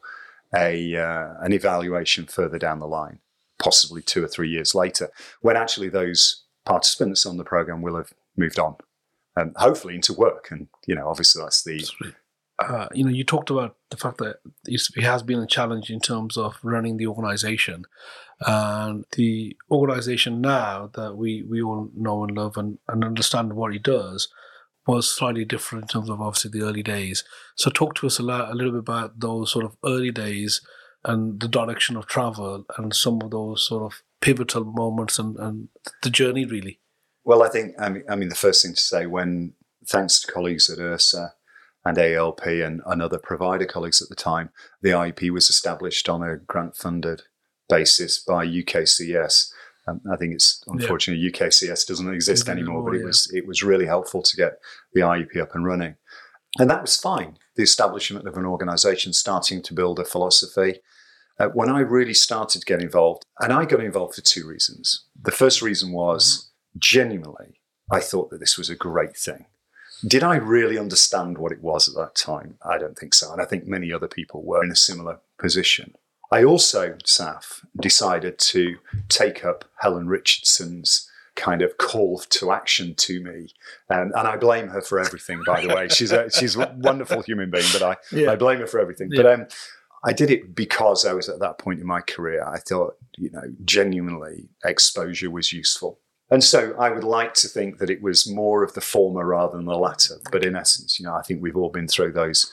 a 0.55 0.97
uh, 0.97 1.35
an 1.41 1.53
evaluation 1.53 2.27
further 2.27 2.59
down 2.59 2.81
the 2.81 2.89
line, 2.89 3.21
possibly 3.59 4.03
two 4.03 4.25
or 4.25 4.29
three 4.29 4.51
years 4.51 4.75
later, 4.75 5.09
when 5.41 5.57
actually 5.57 5.89
those 5.89 6.43
participants 6.67 7.25
on 7.25 7.37
the 7.37 7.45
program 7.45 7.83
will 7.83 7.97
have 7.97 8.13
moved 8.37 8.59
on, 8.59 8.75
and 9.37 9.55
hopefully 9.57 9.95
into 9.95 10.13
work. 10.13 10.49
And 10.51 10.69
you 10.87 10.95
know, 10.95 11.09
obviously 11.09 11.43
that's 11.43 11.63
the 11.63 11.85
uh, 12.59 12.89
you 12.93 13.05
know, 13.05 13.11
you 13.11 13.25
talked 13.25 13.51
about 13.51 13.77
the 13.91 13.97
fact 13.97 14.19
that 14.19 14.37
it 14.67 15.03
has 15.03 15.23
been 15.23 15.41
a 15.41 15.47
challenge 15.47 15.91
in 15.91 16.01
terms 16.01 16.37
of 16.37 16.59
running 16.63 16.97
the 16.97 17.07
organization. 17.07 17.85
And 18.47 19.05
the 19.17 19.57
organization 19.71 20.41
now 20.41 20.91
that 20.95 21.17
we, 21.17 21.43
we 21.43 21.63
all 21.63 21.91
know 21.97 22.25
and 22.25 22.37
love 22.37 22.57
and, 22.57 22.79
and 22.89 23.05
understand 23.05 23.55
what 23.55 23.75
it 23.75 23.83
does 23.83 24.29
was 24.87 25.13
slightly 25.13 25.45
different 25.45 25.85
in 25.85 25.89
terms 25.89 26.11
of 26.11 26.21
obviously 26.21 26.51
the 26.51 26.67
early 26.67 26.83
days. 26.83 27.25
So, 27.57 27.71
talk 27.71 27.95
to 27.97 28.07
us 28.07 28.19
a, 28.19 28.23
lot, 28.23 28.51
a 28.51 28.55
little 28.55 28.73
bit 28.73 28.81
about 28.81 29.21
those 29.21 29.53
sort 29.53 29.65
of 29.65 29.77
early 29.85 30.11
days 30.11 30.61
and 31.05 31.41
the 31.41 31.49
direction 31.49 31.97
of 31.97 32.07
travel 32.07 32.65
and 32.77 32.95
some 32.95 33.23
of 33.23 33.31
those 33.31 33.67
sort 33.67 33.85
of 33.85 34.03
pivotal 34.21 34.65
moments 34.65 35.19
and, 35.19 35.37
and 35.37 35.69
the 36.03 36.11
journey, 36.11 36.45
really. 36.45 36.81
Well, 37.25 37.43
I 37.43 37.49
think, 37.49 37.75
I 37.79 37.89
mean, 37.89 38.05
I 38.09 38.17
mean, 38.17 38.29
the 38.29 38.35
first 38.35 38.63
thing 38.63 38.75
to 38.75 38.81
say 38.81 39.07
when, 39.07 39.55
thanks 39.87 40.21
to 40.21 40.33
colleagues 40.33 40.69
at 40.71 40.79
ERSA 40.79 41.31
and 41.85 41.97
AELP 41.97 42.65
and, 42.65 42.81
and 42.87 43.03
other 43.03 43.19
provider 43.19 43.67
colleagues 43.67 44.03
at 44.03 44.09
the 44.09 44.15
time, 44.15 44.51
the 44.81 44.91
IEP 44.91 45.31
was 45.31 45.49
established 45.49 46.09
on 46.09 46.23
a 46.23 46.37
grant 46.37 46.77
funded 46.77 47.23
basis 47.69 48.19
by 48.19 48.47
UKCES. 48.47 49.53
Um, 49.89 50.01
I 50.13 50.17
think 50.17 50.35
it's 50.35 50.63
unfortunately 50.67 51.25
yeah. 51.25 51.31
UKCES 51.31 51.87
doesn't 51.87 52.15
exist 52.15 52.49
anymore, 52.49 52.85
but 52.85 52.95
it 52.95 53.01
yeah. 53.01 53.07
was 53.07 53.31
it 53.33 53.47
was 53.47 53.65
really 53.65 53.87
helpful 53.87 54.23
to 54.23 54.37
get 54.37 54.59
the 54.93 55.01
IEP 55.01 55.37
up 55.41 55.57
and 55.57 55.67
running, 55.67 55.97
and 56.59 56.71
that 56.71 56.83
was 56.83 56.97
fine. 56.97 57.37
The 57.57 57.65
establishment 57.65 58.29
of 58.29 58.37
an 58.37 58.47
organisation, 58.47 59.13
starting 59.13 59.61
to 59.63 59.75
build 59.75 59.99
a 59.99 60.05
philosophy. 60.05 60.81
Uh, 61.41 61.49
when 61.49 61.71
I 61.71 61.81
really 61.81 62.15
started 62.15 62.61
to 62.61 62.67
get 62.67 62.83
involved, 62.83 63.25
and 63.41 63.53
I 63.53 63.65
got 63.65 63.81
involved 63.81 64.15
for 64.15 64.21
two 64.21 64.47
reasons. 64.47 65.07
The 65.21 65.33
first 65.33 65.63
reason 65.63 65.91
was 65.91 66.52
genuinely, 66.79 67.61
I 67.91 68.01
thought 68.01 68.31
that 68.31 68.41
this 68.41 68.57
was 68.57 68.71
a 68.71 68.77
great 68.77 69.17
thing. 69.17 69.47
Did 70.07 70.25
I 70.25 70.37
really 70.37 70.79
understand 70.79 71.39
what 71.39 71.53
it 71.53 71.63
was 71.63 71.89
at 71.89 71.95
that 71.95 72.15
time? 72.15 72.59
I 72.65 72.77
don't 72.79 72.99
think 72.99 73.15
so. 73.15 73.33
And 73.33 73.41
I 73.41 73.45
think 73.45 73.67
many 73.67 73.93
other 73.93 74.09
people 74.09 74.43
were 74.43 74.65
in 74.65 74.73
a 74.73 74.77
similar 74.77 75.21
position. 75.39 75.95
I 76.33 76.43
also, 76.45 76.95
Saf, 77.05 77.65
decided 77.79 78.39
to 78.39 78.79
take 79.09 79.45
up 79.45 79.67
Helen 79.77 80.09
Richardson's 80.09 81.09
kind 81.37 81.63
of 81.63 81.79
call 81.79 82.19
to 82.19 82.53
action 82.53 82.95
to 82.95 83.23
me. 83.23 83.49
Um, 83.91 84.13
and 84.15 84.29
I 84.29 84.37
blame 84.37 84.69
her 84.69 84.81
for 84.81 84.99
everything, 84.99 85.43
by 85.47 85.61
the 85.61 85.75
way. 85.75 85.89
She's 85.89 86.11
a, 86.11 86.31
she's 86.39 86.57
a 86.57 86.75
wonderful 86.79 87.23
human 87.23 87.51
being, 87.51 87.67
but 87.73 87.83
I, 87.83 87.97
yeah. 88.11 88.33
I 88.33 88.37
blame 88.37 88.59
her 88.61 88.67
for 88.67 88.81
everything. 88.81 89.09
Yeah. 89.13 89.23
But 89.23 89.33
um, 89.33 89.47
I 90.05 90.13
did 90.13 90.31
it 90.31 90.55
because 90.55 91.05
I 91.05 91.13
was 91.13 91.29
at 91.29 91.39
that 91.41 91.59
point 91.59 91.81
in 91.81 91.87
my 91.87 92.01
career. 92.01 92.45
I 92.45 92.59
thought, 92.59 92.97
you 93.17 93.31
know, 93.31 93.45
genuinely 93.65 94.49
exposure 94.65 95.31
was 95.31 95.53
useful. 95.53 96.01
And 96.33 96.43
so 96.43 96.75
I 96.79 96.89
would 96.89 97.05
like 97.05 97.35
to 97.35 97.47
think 97.47 97.77
that 97.77 97.91
it 97.91 98.01
was 98.01 98.27
more 98.27 98.65
of 98.65 98.73
the 98.73 98.81
former 98.81 99.27
rather 99.27 99.55
than 99.55 99.67
the 99.67 99.77
latter. 99.77 100.15
But 100.33 100.47
in 100.47 100.57
essence, 100.57 100.99
you 100.99 101.05
know, 101.05 101.15
I 101.15 101.21
think 101.21 101.43
we've 101.43 101.59
all 101.59 101.69
been 101.69 101.87
through 101.87 102.13
those 102.13 102.51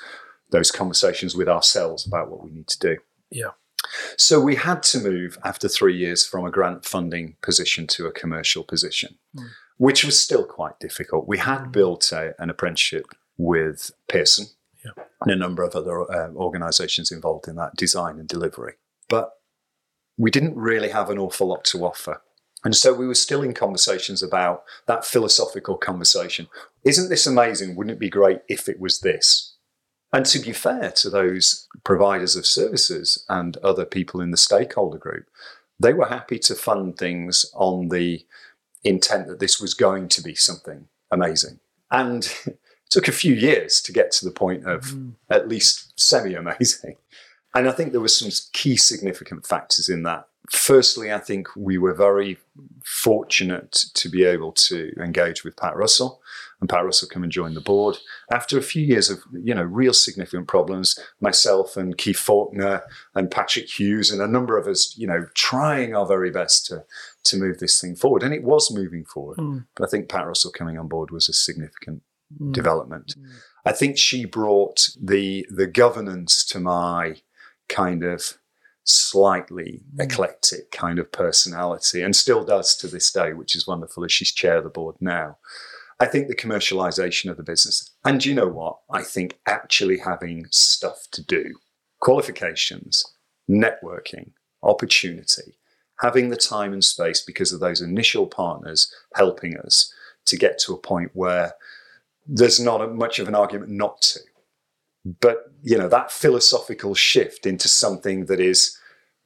those 0.52 0.70
conversations 0.70 1.34
with 1.34 1.48
ourselves 1.48 2.06
about 2.06 2.30
what 2.30 2.44
we 2.44 2.52
need 2.52 2.68
to 2.68 2.80
do. 2.80 2.98
Yeah. 3.32 3.52
So 4.18 4.42
we 4.42 4.56
had 4.56 4.84
to 4.84 5.00
move 5.00 5.38
after 5.46 5.70
three 5.70 5.96
years 5.96 6.26
from 6.26 6.44
a 6.44 6.52
grant 6.52 6.84
funding 6.84 7.38
position 7.42 7.88
to 7.88 8.06
a 8.06 8.12
commercial 8.12 8.66
position, 8.66 9.18
mm. 9.34 9.48
which 9.78 10.04
was 10.04 10.20
still 10.20 10.44
quite 10.44 10.78
difficult. 10.80 11.28
We 11.28 11.38
had 11.38 11.60
mm. 11.60 11.72
built 11.72 12.12
a, 12.12 12.34
an 12.38 12.50
apprenticeship 12.50 13.06
with 13.38 13.92
Pearson 14.10 14.48
yeah. 14.84 15.04
and 15.22 15.32
a 15.32 15.38
number 15.38 15.64
of 15.64 15.74
other 15.74 16.02
uh, 16.12 16.34
organisations 16.34 17.12
involved 17.12 17.48
in 17.48 17.56
that 17.56 17.76
design 17.78 18.20
and 18.20 18.28
delivery, 18.28 18.74
but 19.08 19.34
we 20.18 20.32
didn't 20.32 20.58
really 20.58 20.90
have 20.90 21.10
an 21.10 21.18
awful 21.18 21.48
lot 21.48 21.64
to 21.66 21.86
offer 21.86 22.22
and 22.64 22.76
so 22.76 22.94
we 22.94 23.08
were 23.08 23.16
still 23.16 23.42
in 23.42 23.54
conversations 23.54 24.22
about 24.22 24.64
that 24.86 25.06
philosophical 25.06 25.78
conversation. 25.78 26.48
Isn't 26.84 27.10
this 27.10 27.26
amazing? 27.26 27.76
Wouldn't 27.76 27.96
it 27.96 28.00
be 28.00 28.10
great 28.10 28.40
if 28.50 28.68
it 28.68 28.80
was 28.80 29.00
this? 29.00 29.56
And 30.12 30.26
to 30.26 30.40
be 30.40 30.52
fair 30.52 30.92
to 30.92 31.10
those 31.10 31.68
providers 31.84 32.36
of 32.36 32.46
services 32.46 33.24
and 33.30 33.58
other 33.58 33.86
people 33.86 34.22
in 34.22 34.32
the 34.32 34.38
stakeholder 34.38 34.98
group, 34.98 35.28
they 35.80 35.94
were 35.94 36.08
happy 36.08 36.40
to 36.40 36.56
fund 36.56 36.98
things 36.98 37.46
on 37.54 37.90
the 37.90 38.26
intent 38.84 39.28
that 39.28 39.40
this 39.40 39.62
was 39.62 39.74
going 39.74 40.08
to 40.10 40.22
be 40.22 40.36
something 40.36 40.88
amazing. 41.12 41.60
And 41.92 42.34
it 42.46 42.60
took 42.90 43.08
a 43.08 43.14
few 43.14 43.34
years 43.34 43.82
to 43.82 43.94
get 43.94 44.12
to 44.14 44.26
the 44.26 44.32
point 44.32 44.66
of 44.66 44.86
mm. 44.86 45.14
at 45.30 45.48
least 45.48 45.98
semi 46.00 46.34
amazing. 46.34 46.96
And 47.56 47.68
I 47.68 47.72
think 47.72 47.92
there 47.92 48.02
were 48.02 48.08
some 48.08 48.32
key 48.54 48.76
significant 48.76 49.46
factors 49.46 49.90
in 49.90 50.04
that 50.04 50.28
firstly, 50.52 51.12
I 51.12 51.20
think 51.20 51.48
we 51.56 51.78
were 51.78 51.94
very 51.94 52.38
fortunate 52.84 53.72
to 53.94 54.10
be 54.10 54.24
able 54.24 54.52
to 54.52 54.92
engage 55.02 55.44
with 55.44 55.58
Pat 55.58 55.76
Russell, 55.76 56.22
and 56.60 56.70
Pat 56.70 56.84
Russell 56.84 57.08
come 57.08 57.24
and 57.24 57.32
join 57.32 57.54
the 57.54 57.62
board 57.62 57.98
after 58.32 58.58
a 58.58 58.62
few 58.62 58.84
years 58.84 59.10
of 59.10 59.24
you 59.32 59.54
know 59.54 59.64
real 59.64 59.94
significant 59.94 60.48
problems. 60.48 61.00
Myself 61.22 61.78
and 61.78 61.98
Keith 61.98 62.18
Faulkner 62.18 62.84
and 63.16 63.32
Patrick 63.32 63.80
Hughes 63.80 64.12
and 64.12 64.22
a 64.22 64.28
number 64.28 64.58
of 64.58 64.68
us, 64.68 64.96
you 64.98 65.08
know, 65.08 65.28
trying 65.36 65.96
our 65.96 66.06
very 66.06 66.32
best 66.32 66.66
to 66.68 66.84
to 67.26 67.38
move 67.38 67.60
this 67.60 67.80
thing 67.80 67.96
forward, 67.96 68.24
and 68.24 68.34
it 68.34 68.44
was 68.44 68.72
moving 68.72 69.06
forward. 69.06 69.38
Mm. 69.38 69.66
But 69.76 69.88
I 69.88 69.90
think 69.90 70.10
Pat 70.10 70.28
Russell 70.28 70.52
coming 70.52 70.78
on 70.78 70.88
board 70.88 71.12
was 71.12 71.30
a 71.30 71.34
significant 71.34 72.02
mm. 72.40 72.52
development. 72.52 73.16
Mm. 73.18 73.30
I 73.66 73.72
think 73.72 73.98
she 73.98 74.26
brought 74.26 74.90
the 75.02 75.46
the 75.50 75.68
governance 75.68 76.46
to 76.48 76.60
my 76.60 77.18
kind 77.68 78.04
of 78.04 78.38
slightly 78.90 79.82
mm. 79.96 80.04
eclectic 80.04 80.72
kind 80.72 81.00
of 81.00 81.12
personality 81.12 82.02
and 82.02 82.16
still 82.16 82.44
does 82.44 82.76
to 82.78 82.88
this 82.88 83.12
day, 83.12 83.34
which 83.34 83.56
is 83.56 83.68
wonderful 83.68 84.04
as 84.04 84.12
she's 84.12 84.32
chair 84.32 84.58
of 84.58 84.64
the 84.64 84.70
board 84.70 84.96
now. 85.00 85.38
I 86.00 86.06
think 86.06 86.28
the 86.28 86.36
commercialization 86.36 87.30
of 87.30 87.38
the 87.38 87.44
business, 87.44 87.92
and 88.06 88.24
you 88.24 88.34
know 88.34 88.48
what? 88.48 88.78
I 88.90 89.04
think 89.04 89.38
actually 89.46 89.98
having 89.98 90.46
stuff 90.50 91.08
to 91.12 91.24
do, 91.24 91.56
qualifications, 92.00 93.04
networking, 93.50 94.32
opportunity, 94.64 95.58
having 96.00 96.30
the 96.30 96.38
time 96.38 96.72
and 96.72 96.84
space 96.84 97.22
because 97.22 97.52
of 97.52 97.60
those 97.60 97.82
initial 97.82 98.28
partners 98.28 98.94
helping 99.16 99.58
us 99.58 99.94
to 100.26 100.38
get 100.38 100.58
to 100.60 100.74
a 100.74 100.78
point 100.78 101.12
where 101.14 101.54
there's 102.26 102.60
not 102.60 102.82
a, 102.82 102.88
much 102.88 103.20
of 103.20 103.28
an 103.28 103.36
argument 103.36 103.72
not 103.72 104.02
to. 104.02 104.20
But 105.20 105.52
you 105.64 105.78
know 105.78 105.88
that 105.90 106.12
philosophical 106.12 106.94
shift 106.94 107.46
into 107.46 107.68
something 107.68 108.26
that 108.26 108.40
is 108.40 108.78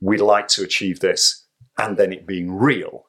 we'd 0.04 0.20
like 0.20 0.50
to 0.50 0.64
achieve 0.64 1.00
this, 1.00 1.46
and 1.78 1.98
then 1.98 2.12
it 2.12 2.28
being 2.28 2.54
real 2.54 3.06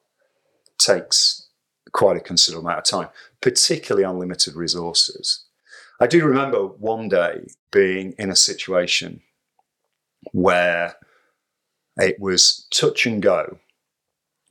takes 0.77 1.47
quite 1.91 2.17
a 2.17 2.21
considerable 2.21 2.67
amount 2.67 2.79
of 2.79 2.85
time, 2.85 3.09
particularly 3.41 4.05
on 4.05 4.17
limited 4.17 4.55
resources. 4.55 5.43
I 5.99 6.07
do 6.07 6.25
remember 6.25 6.65
one 6.65 7.09
day 7.09 7.47
being 7.71 8.13
in 8.17 8.29
a 8.29 8.35
situation 8.35 9.21
where 10.31 10.95
it 11.97 12.19
was 12.19 12.67
touch 12.71 13.05
and 13.05 13.21
go 13.21 13.59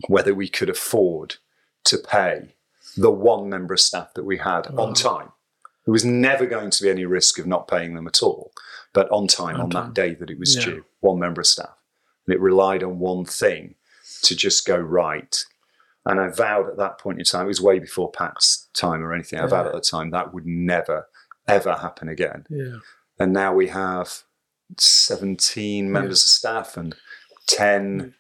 whether 0.09 0.35
we 0.35 0.49
could 0.49 0.69
afford 0.69 1.37
to 1.85 1.97
pay 1.97 2.55
the 2.97 3.11
one 3.11 3.49
member 3.49 3.75
of 3.75 3.81
staff 3.81 4.13
that 4.15 4.25
we 4.25 4.39
had 4.39 4.67
on 4.79 4.93
time. 4.95 5.29
There 5.85 5.93
was 5.93 6.05
never 6.05 6.47
going 6.47 6.71
to 6.71 6.83
be 6.83 6.91
any 6.91 7.05
risk 7.05 7.39
of 7.39 7.47
not 7.47 7.69
paying 7.69 7.95
them 7.95 8.07
at 8.07 8.23
all, 8.23 8.53
but 8.93 9.11
on 9.11 9.29
time 9.29 9.57
on, 9.57 9.61
on 9.63 9.71
time. 9.71 9.87
that 9.87 9.95
day 9.95 10.15
that 10.15 10.31
it 10.31 10.39
was 10.39 10.57
yeah. 10.57 10.65
due, 10.65 10.85
one 11.01 11.19
member 11.19 11.41
of 11.41 11.47
staff 11.47 11.77
and 12.27 12.35
it 12.35 12.41
relied 12.41 12.83
on 12.83 12.99
one 12.99 13.25
thing 13.25 13.75
to 14.23 14.37
just 14.37 14.67
go 14.67 14.77
right. 14.77 15.45
And 16.07 16.21
I 16.21 16.29
vowed 16.29 16.69
at 16.69 16.77
that 16.77 16.99
point 16.99 17.19
in 17.19 17.25
time, 17.25 17.45
it 17.45 17.49
was 17.49 17.61
way 17.61 17.79
before 17.79 18.11
Pat's 18.11 18.69
time 18.75 19.03
or 19.03 19.13
anything. 19.15 19.39
I 19.39 19.47
vowed 19.47 19.67
at 19.67 19.73
the 19.73 19.81
time 19.81 20.11
that 20.11 20.35
would 20.35 20.47
never, 20.47 21.07
ever 21.49 21.75
happen 21.75 22.09
again. 22.09 22.47
Yeah. 22.51 22.77
And 23.19 23.33
now 23.33 23.55
we 23.55 23.69
have 23.69 24.23
17 24.79 25.91
members 25.91 26.09
yeah. 26.45 26.57
of 26.59 26.65
staff 26.65 26.77
and 26.77 26.95
10 27.47 28.15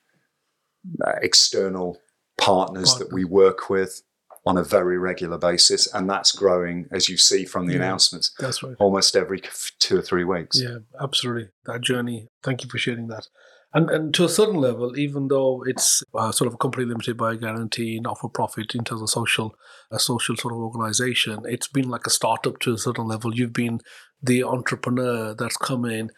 uh, 1.05 1.13
external 1.23 1.99
partners 2.39 2.91
Partner. 2.91 3.07
that 3.07 3.15
we 3.15 3.25
work 3.25 3.69
with 3.69 4.03
on 4.47 4.59
a 4.59 4.65
very 4.65 4.99
regular 4.99 5.39
basis. 5.39 5.93
And 5.93 6.09
that's 6.09 6.33
growing, 6.33 6.87
as 6.91 7.09
you 7.09 7.17
see 7.17 7.45
from 7.45 7.67
the 7.67 7.75
yeah, 7.75 7.81
announcements, 7.81 8.35
that's 8.39 8.63
right. 8.63 8.77
almost 8.79 9.17
every 9.17 9.43
two 9.79 9.99
or 9.99 10.03
three 10.03 10.25
weeks. 10.25 10.61
Yeah, 10.61 10.79
absolutely. 11.01 11.49
That 11.67 11.81
journey. 11.81 12.29
Thank 12.43 12.63
you 12.63 12.71
for 12.71 12.79
sharing 12.79 13.09
that. 13.09 13.29
And, 13.75 13.91
and 13.91 14.15
to 14.15 14.25
a 14.25 14.29
certain 14.29 14.55
level, 14.55 14.97
even 14.97 15.27
though 15.27 15.65
it's 15.67 16.05
uh, 16.15 16.31
sort 16.31 16.47
of 16.47 16.55
a 16.55 16.59
company 16.59 16.87
limited 16.87 17.17
by 17.17 17.33
a 17.33 17.37
guarantee, 17.37 17.99
not 17.99 18.21
for 18.21 18.31
profit 18.31 18.73
in 18.75 18.85
terms 18.85 19.03
of 19.03 19.11
social, 19.11 19.57
a 19.91 19.99
social 19.99 20.37
sort 20.37 20.55
of 20.55 20.61
organization, 20.61 21.41
it's 21.45 21.67
been 21.67 21.89
like 21.89 22.07
a 22.07 22.11
startup 22.11 22.61
to 22.61 22.75
a 22.75 22.79
certain 22.79 23.09
level. 23.09 23.35
You've 23.35 23.53
been 23.53 23.81
the 24.23 24.45
entrepreneur 24.45 25.35
that's 25.35 25.57
come 25.57 25.85
in 25.85 26.11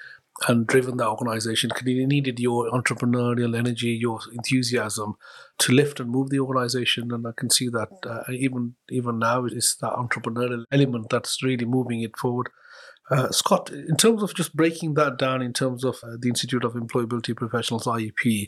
and 0.49 0.67
driven 0.67 0.99
that 0.99 1.09
organization 1.09 1.71
because 1.71 1.87
you 1.87 2.07
needed 2.07 2.39
your 2.39 2.71
entrepreneurial 2.71 3.57
energy, 3.57 3.89
your 3.89 4.21
enthusiasm 4.33 5.15
to 5.59 5.73
lift 5.73 5.99
and 5.99 6.11
move 6.11 6.29
the 6.29 6.41
organization. 6.41 7.11
And 7.11 7.27
I 7.27 7.33
can 7.35 7.49
see 7.49 7.69
that 7.71 7.89
uh, 8.05 8.31
even 8.31 8.75
even 8.91 9.19
now 9.19 9.47
it's 9.47 9.77
that 9.77 9.95
entrepreneurial 9.95 10.65
element 10.71 11.09
that's 11.09 11.43
really 11.43 11.65
moving 11.65 12.03
it 12.03 12.19
forward. 12.19 12.51
Uh, 13.11 13.31
Scott, 13.31 13.71
in 13.71 13.97
terms 13.97 14.23
of 14.23 14.35
just 14.35 14.57
breaking 14.57 14.95
that 14.95 15.17
down, 15.17 15.43
in 15.43 15.53
terms 15.53 15.85
of 15.85 15.97
uh, 16.03 16.17
the 16.19 16.29
Institute 16.29 16.65
of 16.65 16.75
Employability 16.75 17.37
Professionals 17.37 17.85
(IEP), 17.85 18.47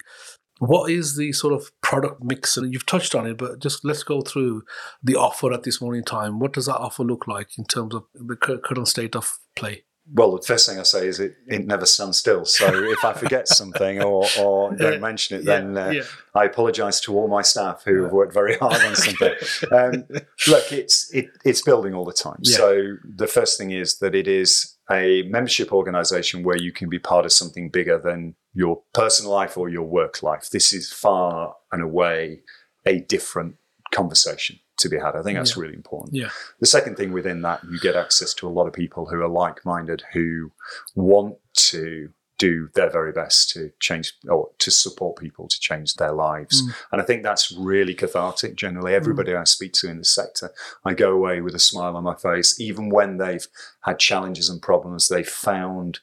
what 0.58 0.90
is 0.90 1.16
the 1.16 1.32
sort 1.32 1.54
of 1.54 1.70
product 1.80 2.22
mix? 2.22 2.56
And 2.56 2.72
you've 2.72 2.86
touched 2.86 3.14
on 3.14 3.26
it, 3.26 3.38
but 3.38 3.60
just 3.60 3.84
let's 3.84 4.02
go 4.02 4.20
through 4.20 4.62
the 5.02 5.14
offer 5.14 5.52
at 5.52 5.62
this 5.62 5.80
moment 5.80 5.98
in 5.98 6.04
time. 6.04 6.40
What 6.40 6.52
does 6.52 6.66
that 6.66 6.78
offer 6.78 7.04
look 7.04 7.28
like 7.28 7.56
in 7.56 7.64
terms 7.64 7.94
of 7.94 8.04
the 8.14 8.36
current 8.36 8.88
state 8.88 9.14
of 9.14 9.38
play? 9.54 9.84
Well, 10.14 10.36
the 10.36 10.42
first 10.42 10.68
thing 10.68 10.78
I 10.78 10.84
say 10.84 11.06
is 11.06 11.20
it, 11.20 11.36
it 11.46 11.66
never 11.66 11.84
stands 11.84 12.18
still. 12.18 12.44
So 12.44 12.66
if 12.84 13.04
I 13.04 13.12
forget 13.12 13.48
something 13.60 14.02
or, 14.02 14.26
or 14.40 14.74
don't 14.74 15.00
mention 15.00 15.38
it, 15.38 15.44
then 15.44 15.76
uh, 15.76 15.90
yeah. 15.90 16.02
I 16.34 16.44
apologise 16.44 17.00
to 17.02 17.16
all 17.16 17.28
my 17.28 17.42
staff 17.42 17.82
who 17.84 18.02
have 18.04 18.12
worked 18.12 18.32
very 18.32 18.56
hard 18.56 18.82
on 18.82 18.94
something. 18.94 19.34
Um, 19.72 20.04
look, 20.48 20.72
it's 20.72 21.12
it, 21.12 21.26
it's 21.44 21.62
building 21.62 21.92
all 21.92 22.04
the 22.04 22.12
time. 22.12 22.38
Yeah. 22.42 22.56
So 22.56 22.96
the 23.04 23.26
first 23.26 23.58
thing 23.58 23.70
is 23.70 23.98
that 23.98 24.14
it 24.14 24.26
is 24.26 24.76
a 24.90 25.22
membership 25.22 25.72
organisation 25.72 26.42
where 26.42 26.56
you 26.56 26.72
can 26.72 26.88
be 26.88 26.98
part 26.98 27.24
of 27.24 27.32
something 27.32 27.68
bigger 27.68 27.98
than 27.98 28.34
your 28.54 28.82
personal 28.94 29.32
life 29.32 29.58
or 29.58 29.68
your 29.68 29.82
work 29.82 30.22
life. 30.22 30.48
This 30.50 30.72
is 30.72 30.90
far 30.90 31.56
and 31.72 31.82
away 31.82 32.40
a 32.86 33.00
different 33.00 33.56
conversation 33.92 34.58
to 34.78 34.88
be 34.88 34.98
had. 34.98 35.16
I 35.16 35.22
think 35.22 35.38
that's 35.38 35.56
yeah. 35.56 35.62
really 35.62 35.74
important. 35.74 36.14
Yeah. 36.14 36.30
The 36.60 36.66
second 36.66 36.96
thing 36.96 37.12
within 37.12 37.42
that, 37.42 37.62
you 37.70 37.78
get 37.80 37.96
access 37.96 38.34
to 38.34 38.48
a 38.48 38.50
lot 38.50 38.66
of 38.66 38.72
people 38.72 39.06
who 39.06 39.20
are 39.20 39.28
like 39.28 39.64
minded, 39.64 40.02
who 40.12 40.52
want 40.94 41.36
to 41.54 42.10
do 42.38 42.68
their 42.74 42.88
very 42.88 43.10
best 43.10 43.50
to 43.50 43.72
change 43.80 44.14
or 44.28 44.50
to 44.58 44.70
support 44.70 45.18
people 45.18 45.48
to 45.48 45.58
change 45.58 45.94
their 45.94 46.12
lives. 46.12 46.62
Mm. 46.62 46.74
And 46.92 47.02
I 47.02 47.04
think 47.04 47.24
that's 47.24 47.52
really 47.52 47.94
cathartic. 47.94 48.54
Generally, 48.54 48.94
everybody 48.94 49.32
mm. 49.32 49.40
I 49.40 49.44
speak 49.44 49.72
to 49.74 49.90
in 49.90 49.98
the 49.98 50.04
sector, 50.04 50.50
I 50.84 50.94
go 50.94 51.12
away 51.12 51.40
with 51.40 51.56
a 51.56 51.60
smile 51.60 51.96
on 51.96 52.04
my 52.04 52.14
face, 52.14 52.60
even 52.60 52.90
when 52.90 53.18
they've 53.18 53.46
had 53.82 53.98
challenges 53.98 54.48
and 54.48 54.62
problems, 54.62 55.08
they've 55.08 55.28
found 55.28 55.98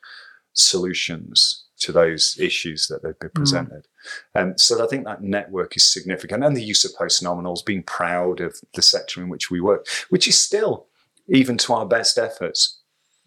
solutions 0.53 1.64
to 1.79 1.91
those 1.91 2.37
issues 2.39 2.87
that 2.87 3.03
they've 3.03 3.19
been 3.19 3.29
mm. 3.29 3.35
presented. 3.35 3.87
Mm. 4.35 4.41
Um, 4.41 4.57
so 4.57 4.83
I 4.83 4.87
think 4.87 5.05
that 5.05 5.23
network 5.23 5.75
is 5.75 5.83
significant, 5.83 6.43
and 6.43 6.55
the 6.55 6.63
use 6.63 6.85
of 6.85 6.95
post 6.95 7.23
nominals, 7.23 7.65
being 7.65 7.83
proud 7.83 8.41
of 8.41 8.59
the 8.73 8.81
sector 8.81 9.21
in 9.21 9.29
which 9.29 9.51
we 9.51 9.59
work, 9.59 9.87
which 10.09 10.27
is 10.27 10.39
still, 10.39 10.87
even 11.27 11.57
to 11.59 11.73
our 11.73 11.85
best 11.85 12.17
efforts, 12.17 12.79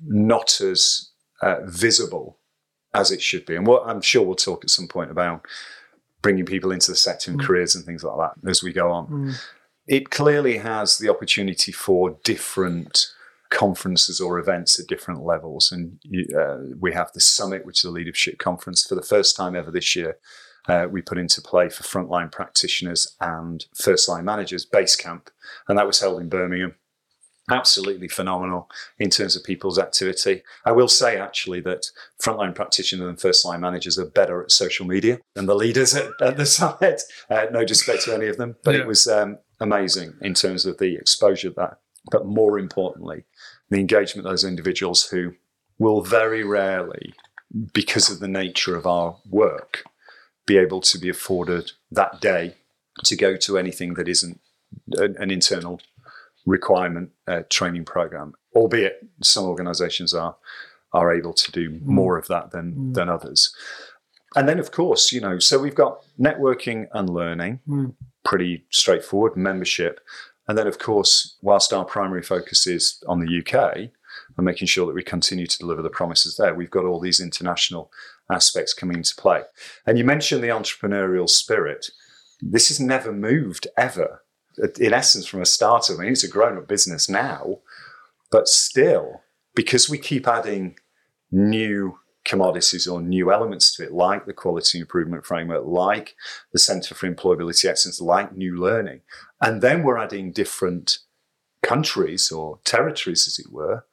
not 0.07 0.61
as 0.61 1.11
uh, 1.43 1.57
visible 1.65 2.39
as 2.95 3.11
it 3.11 3.23
should 3.23 3.45
be. 3.45 3.55
And 3.55 3.67
what 3.67 3.83
I'm 3.87 4.01
sure 4.01 4.23
we'll 4.23 4.35
talk 4.35 4.65
at 4.65 4.71
some 4.71 4.89
point 4.89 5.11
about 5.11 5.47
bringing 6.23 6.47
people 6.47 6.73
into 6.73 6.91
the 6.91 6.97
sector 6.97 7.31
and 7.31 7.41
mm. 7.41 7.45
careers 7.45 7.75
and 7.75 7.85
things 7.85 8.03
like 8.03 8.17
that 8.17 8.49
as 8.49 8.63
we 8.63 8.73
go 8.73 8.91
on. 8.91 9.07
Mm. 9.07 9.43
It 9.87 10.11
clearly 10.11 10.59
has 10.59 10.99
the 10.99 11.09
opportunity 11.09 11.73
for 11.73 12.19
different 12.25 13.07
conferences 13.51 14.21
or 14.21 14.39
events 14.39 14.79
at 14.79 14.87
different 14.87 15.23
levels. 15.25 15.73
And 15.73 15.99
uh, 16.37 16.75
we 16.79 16.93
have 16.93 17.13
the 17.13 17.21
summit, 17.21 17.65
which 17.65 17.81
is 17.81 17.85
a 17.85 17.91
leadership 17.91 18.39
conference 18.39 18.87
for 18.87 18.95
the 18.95 19.03
first 19.03 19.37
time 19.37 19.57
ever 19.57 19.71
this 19.71 19.97
year. 19.97 20.19
Uh, 20.69 20.87
we 20.91 21.01
put 21.01 21.19
into 21.19 21.41
play 21.41 21.69
for 21.71 21.83
frontline 21.83 22.31
practitioners 22.31 23.17
and 23.21 23.67
first 23.75 24.09
line 24.09 24.25
managers, 24.25 24.67
base 24.67 24.97
camp, 24.97 25.31
and 25.67 25.79
that 25.79 25.87
was 25.87 26.01
held 26.01 26.21
in 26.21 26.29
Birmingham. 26.29 26.75
Absolutely 27.51 28.09
phenomenal 28.09 28.69
in 28.99 29.09
terms 29.09 29.35
of 29.35 29.43
people's 29.43 29.79
activity. 29.79 30.43
I 30.67 30.73
will 30.73 30.89
say 30.89 31.17
actually 31.17 31.63
that 31.63 31.87
frontline 32.23 32.55
practitioners 32.55 33.09
and 33.09 33.19
first 33.19 33.47
line 33.47 33.63
managers 33.63 33.99
are 33.99 34.05
better 34.05 34.43
at 34.43 34.53
social 34.53 34.85
media 34.85 35.21
than 35.35 35.47
the 35.47 35.55
leaders 35.55 35.95
at, 35.95 36.11
at 36.21 36.37
the 36.37 36.45
summit. 36.59 37.01
Uh, 37.31 37.47
no 37.51 37.65
disrespect 37.65 38.05
to 38.05 38.15
any 38.15 38.27
of 38.27 38.37
them, 38.37 38.57
but 38.63 38.75
yeah. 38.75 38.83
it 38.83 38.87
was 38.87 39.09
um, 39.09 39.39
amazing 39.61 40.13
in 40.21 40.35
terms 40.35 40.67
of 40.67 40.77
the 40.77 40.97
exposure 40.97 41.51
that. 41.57 41.79
But 42.11 42.27
more 42.27 42.59
importantly, 42.59 43.25
the 43.71 43.79
engagement 43.79 44.27
of 44.27 44.33
those 44.33 44.45
individuals 44.45 45.09
who 45.09 45.35
will 45.79 46.03
very 46.03 46.45
rarely, 46.45 47.15
because 47.73 48.11
of 48.11 48.21
the 48.21 48.29
nature 48.29 48.77
of 48.77 48.87
our 48.87 49.17
work, 49.29 49.85
be 50.47 50.57
able 50.57 50.81
to 50.81 50.99
be 50.99 51.09
afforded 51.09 51.73
that 51.91 52.21
day 52.21 52.55
to 53.05 53.17
go 53.17 53.37
to 53.37 53.59
anything 53.59 53.95
that 53.95 54.09
isn't 54.09 54.41
an 54.93 55.31
internal 55.31 55.81
requirement 56.47 57.11
uh, 57.27 57.43
training 57.49 57.85
program. 57.85 58.35
Albeit 58.55 59.07
some 59.23 59.45
organisations 59.45 60.15
are 60.15 60.37
are 60.93 61.15
able 61.15 61.35
to 61.35 61.53
do 61.53 61.71
mm. 61.71 61.83
more 61.83 62.17
of 62.17 62.27
that 62.29 62.51
than 62.51 62.75
mm. 62.75 62.95
than 62.95 63.09
others. 63.09 63.55
And 64.35 64.49
then, 64.49 64.59
of 64.59 64.73
course, 64.73 65.13
you 65.13 65.21
know, 65.21 65.39
so 65.39 65.59
we've 65.59 65.75
got 65.75 66.05
networking 66.19 66.87
and 66.93 67.09
learning, 67.09 67.61
mm. 67.67 67.95
pretty 68.25 68.65
straightforward 68.71 69.37
membership, 69.37 70.01
and 70.49 70.57
then, 70.57 70.67
of 70.67 70.79
course, 70.79 71.37
whilst 71.43 71.73
our 71.73 71.85
primary 71.85 72.23
focus 72.23 72.67
is 72.67 73.03
on 73.07 73.21
the 73.21 73.39
UK 73.39 73.91
and 74.37 74.47
making 74.47 74.67
sure 74.67 74.87
that 74.87 74.95
we 74.95 75.03
continue 75.03 75.47
to 75.47 75.59
deliver 75.59 75.83
the 75.83 75.91
promises 75.91 76.37
there, 76.37 76.55
we've 76.55 76.71
got 76.71 76.87
all 76.87 77.01
these 77.01 77.21
international 77.21 77.93
aspects 78.31 78.73
coming 78.73 78.97
into 78.97 79.15
play. 79.17 79.43
And 79.87 79.99
you 79.99 80.05
mentioned 80.05 80.43
the 80.43 80.49
entrepreneurial 80.49 81.29
spirit. 81.29 81.91
This 82.41 82.69
has 82.69 82.81
never 82.81 83.13
moved 83.13 83.67
ever. 83.77 84.23
In 84.81 84.93
essence, 84.93 85.27
from 85.27 85.43
a 85.43 85.47
startup, 85.47 85.99
I 85.99 86.03
mean, 86.03 86.13
it's 86.13 86.25
a 86.25 86.29
grown 86.29 86.57
up 86.57 86.67
business 86.67 87.09
now, 87.09 87.59
but 88.31 88.49
still, 88.49 89.23
because 89.55 89.89
we 89.89 89.99
keep 89.99 90.27
adding 90.27 90.77
new 91.31 91.99
commodities 92.29 92.87
or 92.87 93.01
new 93.01 93.33
elements 93.33 93.75
to 93.75 93.83
it, 93.83 93.93
like 93.93 94.27
the 94.27 94.33
quality 94.33 94.79
improvement 94.79 95.25
framework, 95.25 95.65
like 95.65 96.15
the 96.53 96.59
Centre 96.59 96.95
for 96.95 97.11
Employability 97.13 97.65
Excellence, 97.65 98.01
like 98.01 98.37
new 98.37 98.61
learning. 98.61 99.01
And 99.41 99.63
then 99.63 99.83
we're 99.83 99.99
adding 99.99 100.31
different 100.31 100.99
countries 101.63 102.31
or 102.31 102.61
territories, 102.65 103.27
as 103.27 103.39
it 103.39 103.51
were, 103.51 103.85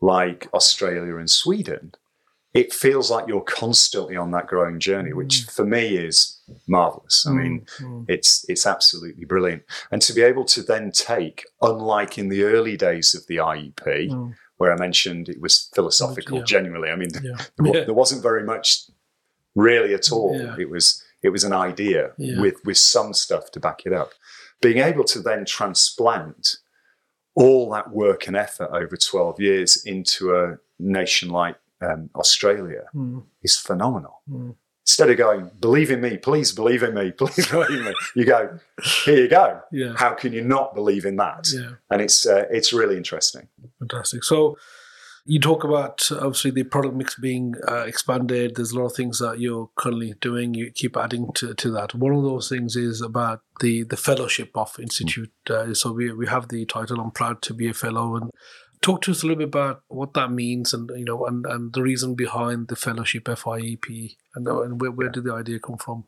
like 0.00 0.48
Australia 0.54 1.16
and 1.16 1.30
Sweden. 1.30 1.92
It 2.54 2.72
feels 2.72 3.10
like 3.10 3.28
you're 3.28 3.42
constantly 3.42 4.16
on 4.16 4.30
that 4.32 4.46
growing 4.46 4.78
journey, 4.78 5.12
which 5.12 5.42
mm. 5.42 5.52
for 5.52 5.64
me 5.64 5.96
is 5.96 6.38
marvelous. 6.66 7.26
I 7.26 7.30
mm, 7.30 7.42
mean, 7.42 7.66
mm. 7.78 8.04
it's 8.08 8.44
it's 8.48 8.66
absolutely 8.66 9.24
brilliant. 9.24 9.62
And 9.90 10.02
to 10.02 10.12
be 10.12 10.20
able 10.20 10.44
to 10.46 10.62
then 10.62 10.92
take, 10.92 11.44
unlike 11.62 12.18
in 12.18 12.28
the 12.28 12.42
early 12.44 12.76
days 12.76 13.14
of 13.14 13.26
the 13.26 13.36
IEP, 13.36 14.10
mm 14.10 14.34
where 14.62 14.72
I 14.72 14.78
mentioned 14.78 15.28
it 15.28 15.40
was 15.40 15.68
philosophical. 15.74 16.38
Yeah. 16.38 16.44
Genuinely, 16.44 16.90
I 16.90 16.94
mean, 16.94 17.10
yeah. 17.20 17.32
there, 17.58 17.76
yeah. 17.76 17.84
there, 17.84 17.94
wasn't 17.94 18.22
very 18.22 18.44
much 18.44 18.84
really 19.56 19.92
at 19.92 20.12
all. 20.12 20.38
It 20.56 20.70
was 20.70 21.02
it 21.20 21.30
was 21.30 21.42
an 21.42 21.52
idea 21.52 22.12
with 22.16 22.64
with 22.64 22.78
some 22.78 23.12
stuff 23.12 23.50
to 23.50 23.58
back 23.58 23.80
it 23.86 23.92
up. 23.92 24.12
Being 24.60 24.78
able 24.78 25.02
to 25.14 25.18
then 25.18 25.44
transplant 25.44 26.58
all 27.34 27.70
that 27.70 27.90
work 27.90 28.28
and 28.28 28.36
effort 28.36 28.70
over 28.72 28.96
12 28.96 29.40
years 29.40 29.84
into 29.84 30.36
a 30.36 30.58
nation 30.78 31.28
like 31.30 31.56
um, 31.80 32.08
Australia 32.14 32.84
mm. 32.94 33.24
is 33.42 33.56
phenomenal. 33.56 34.22
Mm. 34.30 34.54
Instead 34.84 35.10
of 35.10 35.16
going, 35.16 35.50
believe 35.60 35.90
in 35.90 36.00
me, 36.00 36.16
please 36.16 36.52
believe 36.52 36.82
in 36.82 36.94
me, 36.94 37.10
please 37.16 37.46
believe 37.48 37.70
in 37.70 37.84
me, 37.84 37.94
you 38.16 38.24
go, 38.24 38.58
here 39.04 39.16
you 39.16 39.28
go. 39.28 39.60
Yeah. 39.70 39.94
How 39.96 40.14
can 40.14 40.32
you 40.32 40.42
not 40.42 40.74
believe 40.74 41.04
in 41.04 41.16
that? 41.16 41.48
Yeah. 41.52 41.72
And 41.90 42.02
it's 42.02 42.26
uh, 42.26 42.46
it's 42.50 42.72
really 42.72 42.96
interesting. 42.96 43.48
Fantastic. 43.78 44.24
So 44.24 44.56
you 45.24 45.38
talk 45.38 45.62
about 45.62 46.10
obviously 46.10 46.50
the 46.50 46.64
product 46.64 46.96
mix 46.96 47.14
being 47.16 47.54
uh, 47.68 47.84
expanded. 47.84 48.56
There's 48.56 48.72
a 48.72 48.78
lot 48.78 48.86
of 48.86 48.94
things 48.94 49.20
that 49.20 49.38
you're 49.38 49.70
currently 49.76 50.14
doing. 50.20 50.54
You 50.54 50.72
keep 50.72 50.96
adding 50.96 51.32
to, 51.34 51.54
to 51.54 51.70
that. 51.72 51.94
One 51.94 52.12
of 52.12 52.24
those 52.24 52.48
things 52.48 52.74
is 52.74 53.00
about 53.00 53.42
the 53.60 53.84
the 53.84 53.96
fellowship 53.96 54.50
of 54.56 54.76
institute. 54.80 55.32
Uh, 55.48 55.74
so 55.74 55.92
we 55.92 56.12
we 56.12 56.26
have 56.26 56.48
the 56.48 56.66
title. 56.66 57.00
I'm 57.00 57.12
proud 57.12 57.40
to 57.42 57.54
be 57.54 57.68
a 57.68 57.74
fellow, 57.74 58.16
and 58.16 58.30
talk 58.82 59.00
to 59.02 59.12
us 59.12 59.22
a 59.22 59.26
little 59.26 59.38
bit 59.38 59.48
about 59.48 59.82
what 59.88 60.12
that 60.14 60.30
means 60.30 60.74
and 60.74 60.90
you 60.96 61.04
know 61.04 61.24
and, 61.24 61.46
and 61.46 61.72
the 61.72 61.82
reason 61.82 62.14
behind 62.14 62.68
the 62.68 62.76
fellowship 62.76 63.24
FIEP 63.24 64.16
and, 64.34 64.46
and 64.46 64.80
where, 64.80 64.90
where 64.90 65.08
did 65.08 65.24
the 65.24 65.32
idea 65.32 65.58
come 65.58 65.78
from? 65.78 66.04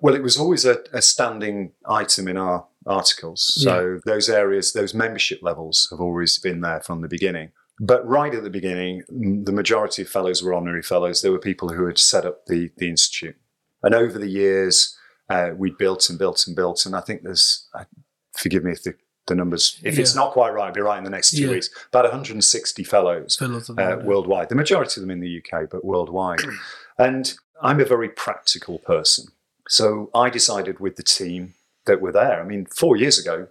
Well 0.00 0.14
it 0.14 0.22
was 0.22 0.38
always 0.38 0.64
a, 0.64 0.78
a 0.92 1.02
standing 1.02 1.72
item 1.88 2.26
in 2.26 2.36
our 2.36 2.66
articles. 2.86 3.54
So 3.62 3.80
yeah. 3.80 3.98
those 4.06 4.28
areas 4.28 4.72
those 4.72 4.94
membership 4.94 5.40
levels 5.42 5.86
have 5.90 6.00
always 6.00 6.38
been 6.38 6.62
there 6.62 6.80
from 6.80 7.02
the 7.02 7.08
beginning. 7.08 7.52
But 7.80 8.04
right 8.08 8.34
at 8.34 8.42
the 8.42 8.50
beginning 8.50 9.02
the 9.08 9.52
majority 9.52 10.02
of 10.02 10.08
fellows 10.08 10.42
were 10.42 10.54
honorary 10.54 10.82
fellows. 10.82 11.22
There 11.22 11.32
were 11.32 11.38
people 11.38 11.68
who 11.68 11.86
had 11.86 11.98
set 11.98 12.24
up 12.24 12.46
the 12.46 12.70
the 12.78 12.88
institute. 12.88 13.36
And 13.82 13.94
over 13.94 14.18
the 14.18 14.30
years 14.30 14.96
uh, 15.30 15.50
we 15.54 15.70
built 15.70 16.08
and 16.08 16.18
built 16.18 16.46
and 16.46 16.56
built. 16.56 16.86
And 16.86 16.96
i 16.96 17.00
think 17.00 17.22
there's 17.22 17.68
uh, 17.74 17.84
forgive 18.32 18.64
me 18.64 18.72
if 18.72 18.82
the 18.82 18.94
the 19.28 19.34
numbers. 19.34 19.78
If 19.84 19.94
yeah. 19.94 20.00
it's 20.00 20.14
not 20.14 20.32
quite 20.32 20.50
right, 20.50 20.66
I'll 20.66 20.72
be 20.72 20.80
right 20.80 20.98
in 20.98 21.04
the 21.04 21.10
next 21.10 21.30
two 21.30 21.42
yeah. 21.42 21.50
weeks. 21.50 21.70
About 21.88 22.04
160 22.04 22.84
fellows 22.84 23.40
uh, 23.40 24.00
worldwide. 24.02 24.48
The 24.48 24.54
majority 24.54 25.00
of 25.00 25.06
them 25.06 25.10
in 25.10 25.20
the 25.20 25.42
UK, 25.42 25.70
but 25.70 25.84
worldwide. 25.84 26.40
and 26.98 27.34
I'm 27.62 27.80
a 27.80 27.84
very 27.84 28.08
practical 28.08 28.78
person. 28.80 29.26
So 29.68 30.10
I 30.14 30.30
decided 30.30 30.80
with 30.80 30.96
the 30.96 31.02
team 31.02 31.54
that 31.86 32.00
were 32.00 32.12
there. 32.12 32.40
I 32.40 32.44
mean, 32.44 32.66
four 32.66 32.96
years 32.96 33.18
ago, 33.18 33.48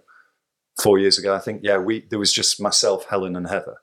four 0.80 0.98
years 0.98 1.18
ago, 1.18 1.34
I 1.34 1.38
think, 1.38 1.60
yeah, 1.62 1.78
we 1.78 2.06
there 2.10 2.18
was 2.18 2.32
just 2.32 2.60
myself, 2.60 3.06
Helen, 3.08 3.36
and 3.36 3.48
Heather. 3.48 3.76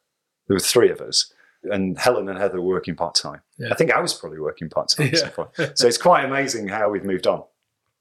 There 0.47 0.55
were 0.55 0.59
three 0.59 0.89
of 0.89 1.01
us, 1.01 1.33
and 1.63 1.97
Helen 1.97 2.29
and 2.29 2.37
Heather 2.37 2.61
were 2.61 2.73
working 2.73 2.95
part 2.95 3.15
time. 3.15 3.41
Yeah. 3.57 3.69
I 3.71 3.75
think 3.75 3.91
I 3.91 4.01
was 4.01 4.13
probably 4.13 4.39
working 4.39 4.69
part 4.69 4.89
time. 4.89 5.11
Yeah. 5.13 5.71
so 5.75 5.87
it's 5.87 5.97
quite 5.97 6.25
amazing 6.25 6.67
how 6.67 6.89
we've 6.89 7.05
moved 7.05 7.27
on. 7.27 7.43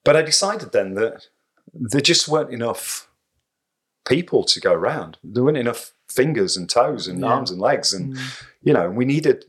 But 0.05 0.17
I 0.17 0.23
decided 0.23 0.73
then 0.73 0.95
that 0.95 1.29
there 1.73 2.01
just 2.01 2.29
weren't 2.29 2.53
enough 2.53 3.09
people 4.05 4.45
to 4.45 4.61
go 4.61 4.73
around. 4.73 5.19
There 5.23 5.43
weren't 5.45 5.57
enough 5.57 5.93
fingers 6.09 6.57
and 6.57 6.69
toes 6.69 7.09
and 7.09 7.21
Yeah. 7.21 7.27
arms 7.27 7.51
and 7.51 7.61
legs, 7.61 7.93
and 7.93 8.15
Mm. 8.15 8.43
you 8.63 8.73
know, 8.73 8.91
we 8.91 9.05
needed 9.05 9.45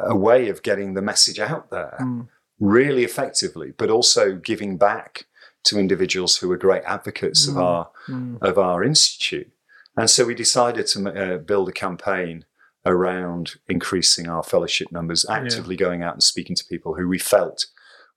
a 0.00 0.16
way 0.16 0.48
of 0.48 0.62
getting 0.62 0.94
the 0.94 1.02
message 1.02 1.38
out 1.38 1.70
there 1.70 1.96
Mm. 2.00 2.28
really 2.58 3.04
effectively, 3.04 3.72
but 3.76 3.90
also 3.90 4.34
giving 4.36 4.76
back 4.76 5.26
to 5.64 5.78
individuals 5.78 6.38
who 6.38 6.48
were 6.48 6.56
great 6.56 6.82
advocates 6.84 7.46
of 7.46 7.54
Mm. 7.54 7.62
our 7.62 7.90
Mm. 8.08 8.38
of 8.42 8.58
our 8.58 8.82
institute. 8.82 9.50
And 9.96 10.08
so 10.08 10.24
we 10.24 10.34
decided 10.34 10.86
to 10.88 10.98
uh, 11.10 11.38
build 11.38 11.68
a 11.68 11.72
campaign 11.72 12.44
around 12.86 13.56
increasing 13.68 14.28
our 14.28 14.42
fellowship 14.42 14.90
numbers, 14.90 15.26
actively 15.28 15.76
going 15.76 16.02
out 16.02 16.14
and 16.14 16.22
speaking 16.22 16.56
to 16.56 16.64
people 16.64 16.94
who 16.94 17.06
we 17.08 17.18
felt 17.18 17.66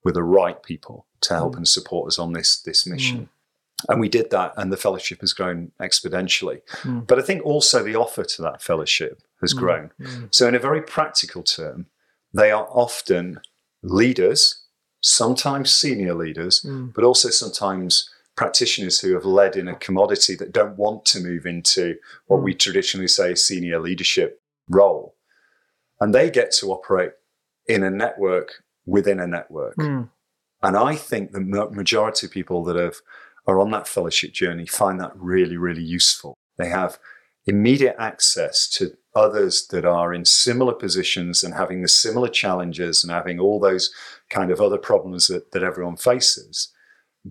were 0.04 0.12
the 0.12 0.22
right 0.22 0.62
people 0.62 1.06
to 1.20 1.34
help 1.34 1.52
Mm. 1.54 1.58
and 1.58 1.68
support 1.68 2.08
us 2.08 2.18
on 2.18 2.32
this 2.32 2.60
this 2.60 2.86
mission. 2.86 3.28
And 3.88 4.00
we 4.00 4.08
did 4.08 4.30
that, 4.30 4.52
and 4.56 4.72
the 4.72 4.76
fellowship 4.76 5.20
has 5.20 5.32
grown 5.32 5.72
exponentially. 5.80 6.60
Mm. 6.82 7.06
But 7.06 7.18
I 7.18 7.22
think 7.22 7.44
also 7.44 7.82
the 7.82 7.96
offer 7.96 8.24
to 8.24 8.42
that 8.42 8.62
fellowship 8.62 9.22
has 9.40 9.54
Mm. 9.54 9.58
grown. 9.58 9.90
Mm. 10.00 10.34
So, 10.34 10.46
in 10.48 10.54
a 10.54 10.58
very 10.58 10.82
practical 10.82 11.42
term, 11.42 11.86
they 12.32 12.50
are 12.50 12.66
often 12.70 13.40
leaders, 13.82 14.64
sometimes 15.00 15.72
senior 15.72 16.14
leaders, 16.14 16.60
Mm. 16.62 16.94
but 16.94 17.04
also 17.04 17.28
sometimes 17.30 18.08
practitioners 18.36 19.00
who 19.00 19.12
have 19.14 19.24
led 19.26 19.56
in 19.56 19.68
a 19.68 19.74
commodity 19.76 20.34
that 20.36 20.52
don't 20.52 20.76
want 20.78 21.04
to 21.04 21.20
move 21.20 21.44
into 21.44 21.96
what 22.26 22.40
Mm. 22.40 22.44
we 22.44 22.54
traditionally 22.54 23.08
say 23.08 23.32
a 23.32 23.36
senior 23.36 23.78
leadership 23.78 24.40
role. 24.68 25.16
And 26.00 26.14
they 26.14 26.30
get 26.30 26.50
to 26.52 26.72
operate 26.72 27.12
in 27.66 27.82
a 27.82 27.90
network 27.90 28.64
within 28.86 29.20
a 29.20 29.26
network. 29.26 29.76
Mm. 29.76 30.08
And 30.62 30.76
I 30.76 30.94
think 30.94 31.32
the 31.32 31.40
majority 31.40 32.26
of 32.26 32.32
people 32.32 32.62
that 32.64 32.76
have 32.76 32.96
are 33.46 33.58
on 33.60 33.70
that 33.72 33.88
fellowship 33.88 34.32
journey 34.32 34.66
find 34.66 35.00
that 35.00 35.12
really, 35.16 35.56
really 35.56 35.82
useful. 35.82 36.34
They 36.58 36.68
have 36.68 36.98
immediate 37.46 37.96
access 37.98 38.68
to 38.68 38.96
others 39.16 39.66
that 39.68 39.84
are 39.84 40.14
in 40.14 40.24
similar 40.24 40.72
positions 40.72 41.42
and 41.42 41.54
having 41.54 41.82
the 41.82 41.88
similar 41.88 42.28
challenges 42.28 43.02
and 43.02 43.10
having 43.12 43.40
all 43.40 43.58
those 43.58 43.92
kind 44.30 44.50
of 44.50 44.60
other 44.60 44.78
problems 44.78 45.26
that, 45.26 45.50
that 45.52 45.62
everyone 45.62 45.96
faces. 45.96 46.68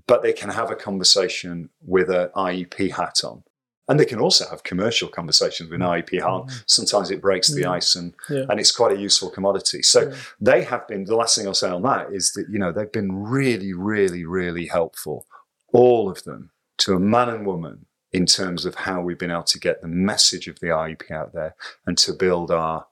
But 0.07 0.21
they 0.21 0.33
can 0.33 0.49
have 0.49 0.69
a 0.69 0.75
conversation 0.75 1.69
with 1.81 2.09
an 2.09 2.29
IEP 2.35 2.91
hat 2.95 3.21
on. 3.23 3.43
And 3.87 3.99
they 3.99 4.05
can 4.05 4.19
also 4.19 4.47
have 4.49 4.63
commercial 4.63 5.09
conversations 5.09 5.69
with 5.69 5.81
an 5.81 5.87
IEP 5.87 6.19
hat 6.21 6.29
on. 6.29 6.49
Sometimes 6.65 7.09
it 7.09 7.21
breaks 7.21 7.49
the 7.49 7.63
Mm. 7.63 7.71
ice 7.71 7.95
and, 7.95 8.13
Yeah. 8.29 8.45
and 8.49 8.59
it's 8.59 8.71
quite 8.71 8.95
a 8.95 8.99
useful 8.99 9.29
commodity. 9.29 9.81
So 9.81 10.01
Yeah. 10.09 10.15
they 10.39 10.63
have 10.63 10.87
been 10.87 11.05
the 11.05 11.15
last 11.15 11.35
thing 11.35 11.47
I'll 11.47 11.53
say 11.53 11.69
on 11.69 11.81
that 11.83 12.13
is 12.13 12.31
that 12.33 12.47
you 12.49 12.59
know 12.59 12.71
they've 12.71 12.91
been 12.91 13.11
really, 13.11 13.73
really, 13.73 14.23
really 14.25 14.67
helpful, 14.67 15.25
all 15.73 16.09
of 16.09 16.23
them, 16.23 16.51
to 16.79 16.93
a 16.93 16.99
man 16.99 17.29
and 17.29 17.45
woman 17.45 17.85
in 18.11 18.25
terms 18.25 18.65
of 18.65 18.75
how 18.75 19.01
we've 19.01 19.19
been 19.19 19.31
able 19.31 19.43
to 19.43 19.59
get 19.59 19.81
the 19.81 19.87
message 19.87 20.47
of 20.47 20.59
the 20.59 20.67
IEP 20.67 21.11
out 21.11 21.33
there 21.33 21.55
and 21.85 21.97
to 21.99 22.13
build 22.13 22.51
our 22.51 22.85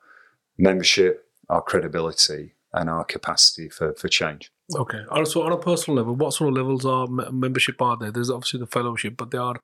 membership, 0.57 1.25
our 1.49 1.61
credibility, 1.61 2.55
and 2.73 2.89
our 2.89 3.03
capacity 3.03 3.67
for, 3.67 3.93
for 3.93 4.07
change. 4.07 4.51
Okay. 4.75 5.03
So 5.25 5.41
on 5.41 5.51
a 5.51 5.57
personal 5.57 5.97
level, 5.97 6.15
what 6.15 6.33
sort 6.33 6.49
of 6.49 6.55
levels 6.55 7.09
me- 7.09 7.25
membership 7.31 7.81
are 7.81 7.97
there? 7.97 8.11
There's 8.11 8.29
obviously 8.29 8.59
the 8.59 8.67
fellowship, 8.67 9.17
but 9.17 9.31
there 9.31 9.41
are 9.41 9.59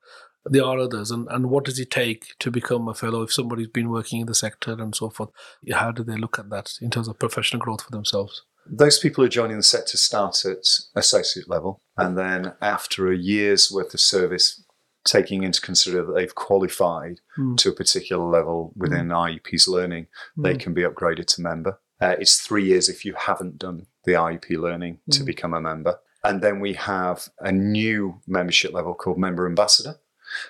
there 0.48 0.64
are 0.64 0.78
others. 0.78 1.10
And, 1.10 1.26
and 1.30 1.50
what 1.50 1.64
does 1.64 1.78
it 1.78 1.90
take 1.90 2.34
to 2.38 2.50
become 2.50 2.88
a 2.88 2.94
fellow 2.94 3.22
if 3.22 3.32
somebody's 3.32 3.68
been 3.68 3.90
working 3.90 4.20
in 4.20 4.26
the 4.26 4.34
sector 4.34 4.72
and 4.72 4.94
so 4.94 5.10
forth? 5.10 5.30
How 5.72 5.90
do 5.90 6.02
they 6.02 6.16
look 6.16 6.38
at 6.38 6.50
that 6.50 6.74
in 6.80 6.90
terms 6.90 7.08
of 7.08 7.18
professional 7.18 7.60
growth 7.60 7.82
for 7.82 7.90
themselves? 7.90 8.42
Those 8.68 8.98
people 8.98 9.22
who 9.22 9.26
are 9.26 9.30
joining 9.30 9.56
the 9.56 9.62
sector 9.62 9.96
start 9.96 10.44
at 10.44 10.66
associate 10.94 11.48
level, 11.48 11.80
and 11.96 12.16
then 12.18 12.54
after 12.60 13.10
a 13.10 13.16
year's 13.16 13.70
worth 13.70 13.94
of 13.94 14.00
service, 14.00 14.62
taking 15.04 15.44
into 15.44 15.60
consider 15.60 16.04
that 16.04 16.12
they've 16.14 16.34
qualified 16.34 17.20
Mm. 17.38 17.56
to 17.58 17.68
a 17.70 17.74
particular 17.74 18.24
level 18.24 18.72
within 18.76 19.08
IEP's 19.12 19.68
learning, 19.68 20.08
they 20.36 20.54
Mm. 20.54 20.60
can 20.60 20.74
be 20.74 20.82
upgraded 20.82 21.26
to 21.26 21.42
member. 21.42 21.78
Uh, 22.00 22.16
it's 22.18 22.40
three 22.40 22.64
years 22.66 22.88
if 22.88 23.04
you 23.04 23.14
haven't 23.14 23.58
done 23.58 23.86
the 24.04 24.16
IEP 24.16 24.56
learning 24.56 24.98
to 25.12 25.22
Mm. 25.22 25.26
become 25.26 25.54
a 25.54 25.60
member. 25.60 25.98
And 26.24 26.42
then 26.42 26.58
we 26.60 26.72
have 26.72 27.28
a 27.38 27.52
new 27.52 28.20
membership 28.26 28.72
level 28.72 28.94
called 28.94 29.16
Member 29.18 29.46
Ambassador. 29.46 30.00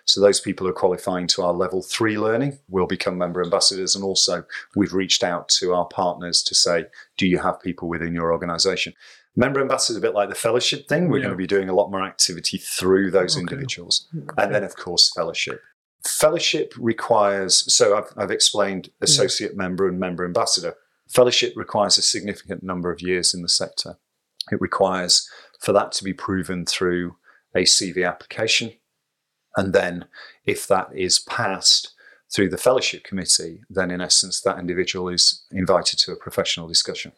So 0.05 0.21
those 0.21 0.41
people 0.41 0.67
who 0.67 0.71
are 0.71 0.75
qualifying 0.75 1.27
to 1.29 1.43
our 1.43 1.53
level 1.53 1.83
three 1.83 2.19
learning 2.19 2.59
will 2.69 2.87
become 2.87 3.19
member 3.19 3.43
ambassadors. 3.43 3.95
And 3.95 4.05
also, 4.05 4.45
we've 4.75 4.95
reached 4.95 5.23
out 5.25 5.49
to 5.61 5.75
our 5.75 5.87
partners 5.87 6.43
to 6.45 6.55
say, 6.55 6.87
do 7.17 7.27
you 7.27 7.39
have 7.39 7.61
people 7.61 7.89
within 7.89 8.15
your 8.15 8.33
organization? 8.33 8.93
Member 9.37 9.61
ambassador 9.61 9.95
is 9.95 9.99
a 9.99 10.07
bit 10.07 10.15
like 10.15 10.31
the 10.31 10.35
fellowship 10.35 10.89
thing. 10.89 11.09
We're 11.09 11.19
Yeah. 11.19 11.25
going 11.25 11.35
to 11.35 11.39
be 11.39 11.47
doing 11.47 11.69
a 11.69 11.75
lot 11.75 11.91
more 11.91 12.03
activity 12.03 12.59
through 12.59 13.11
those 13.11 13.35
Okay. 13.37 13.41
individuals. 13.43 14.09
And 14.39 14.55
then, 14.55 14.65
of 14.65 14.77
course, 14.77 15.13
fellowship. 15.15 15.61
Fellowship 16.07 16.73
requires, 16.79 17.71
so 17.73 17.97
I've, 17.99 18.13
I've 18.17 18.31
explained 18.31 18.85
mm. 18.89 18.91
associate 19.03 19.57
member 19.57 19.89
and 19.89 19.99
member 20.01 20.25
ambassador. 20.25 20.75
Fellowship 21.09 21.53
requires 21.57 21.99
a 21.99 22.03
significant 22.03 22.63
number 22.63 22.91
of 22.91 23.03
years 23.03 23.35
in 23.35 23.43
the 23.43 23.49
sector. 23.49 23.99
It 24.51 24.61
requires 24.61 25.29
for 25.61 25.73
that 25.73 25.93
to 25.93 26.05
be 26.05 26.13
proven 26.13 26.65
through 26.65 27.17
a 27.55 27.61
CV 27.65 28.07
application. 28.09 28.73
And 29.57 29.73
then, 29.73 30.07
if 30.45 30.67
that 30.69 30.89
is 30.95 31.19
passed 31.19 31.95
through 32.33 32.51
the 32.51 32.59
fellowship 32.59 33.05
committee, 33.05 33.63
then 33.71 33.91
in 33.91 34.01
essence, 34.01 34.41
that 34.41 34.59
individual 34.59 35.09
is 35.09 35.45
invited 35.51 35.99
to 36.01 36.13
a 36.13 36.17
professional 36.17 36.69
discussion. 36.69 37.13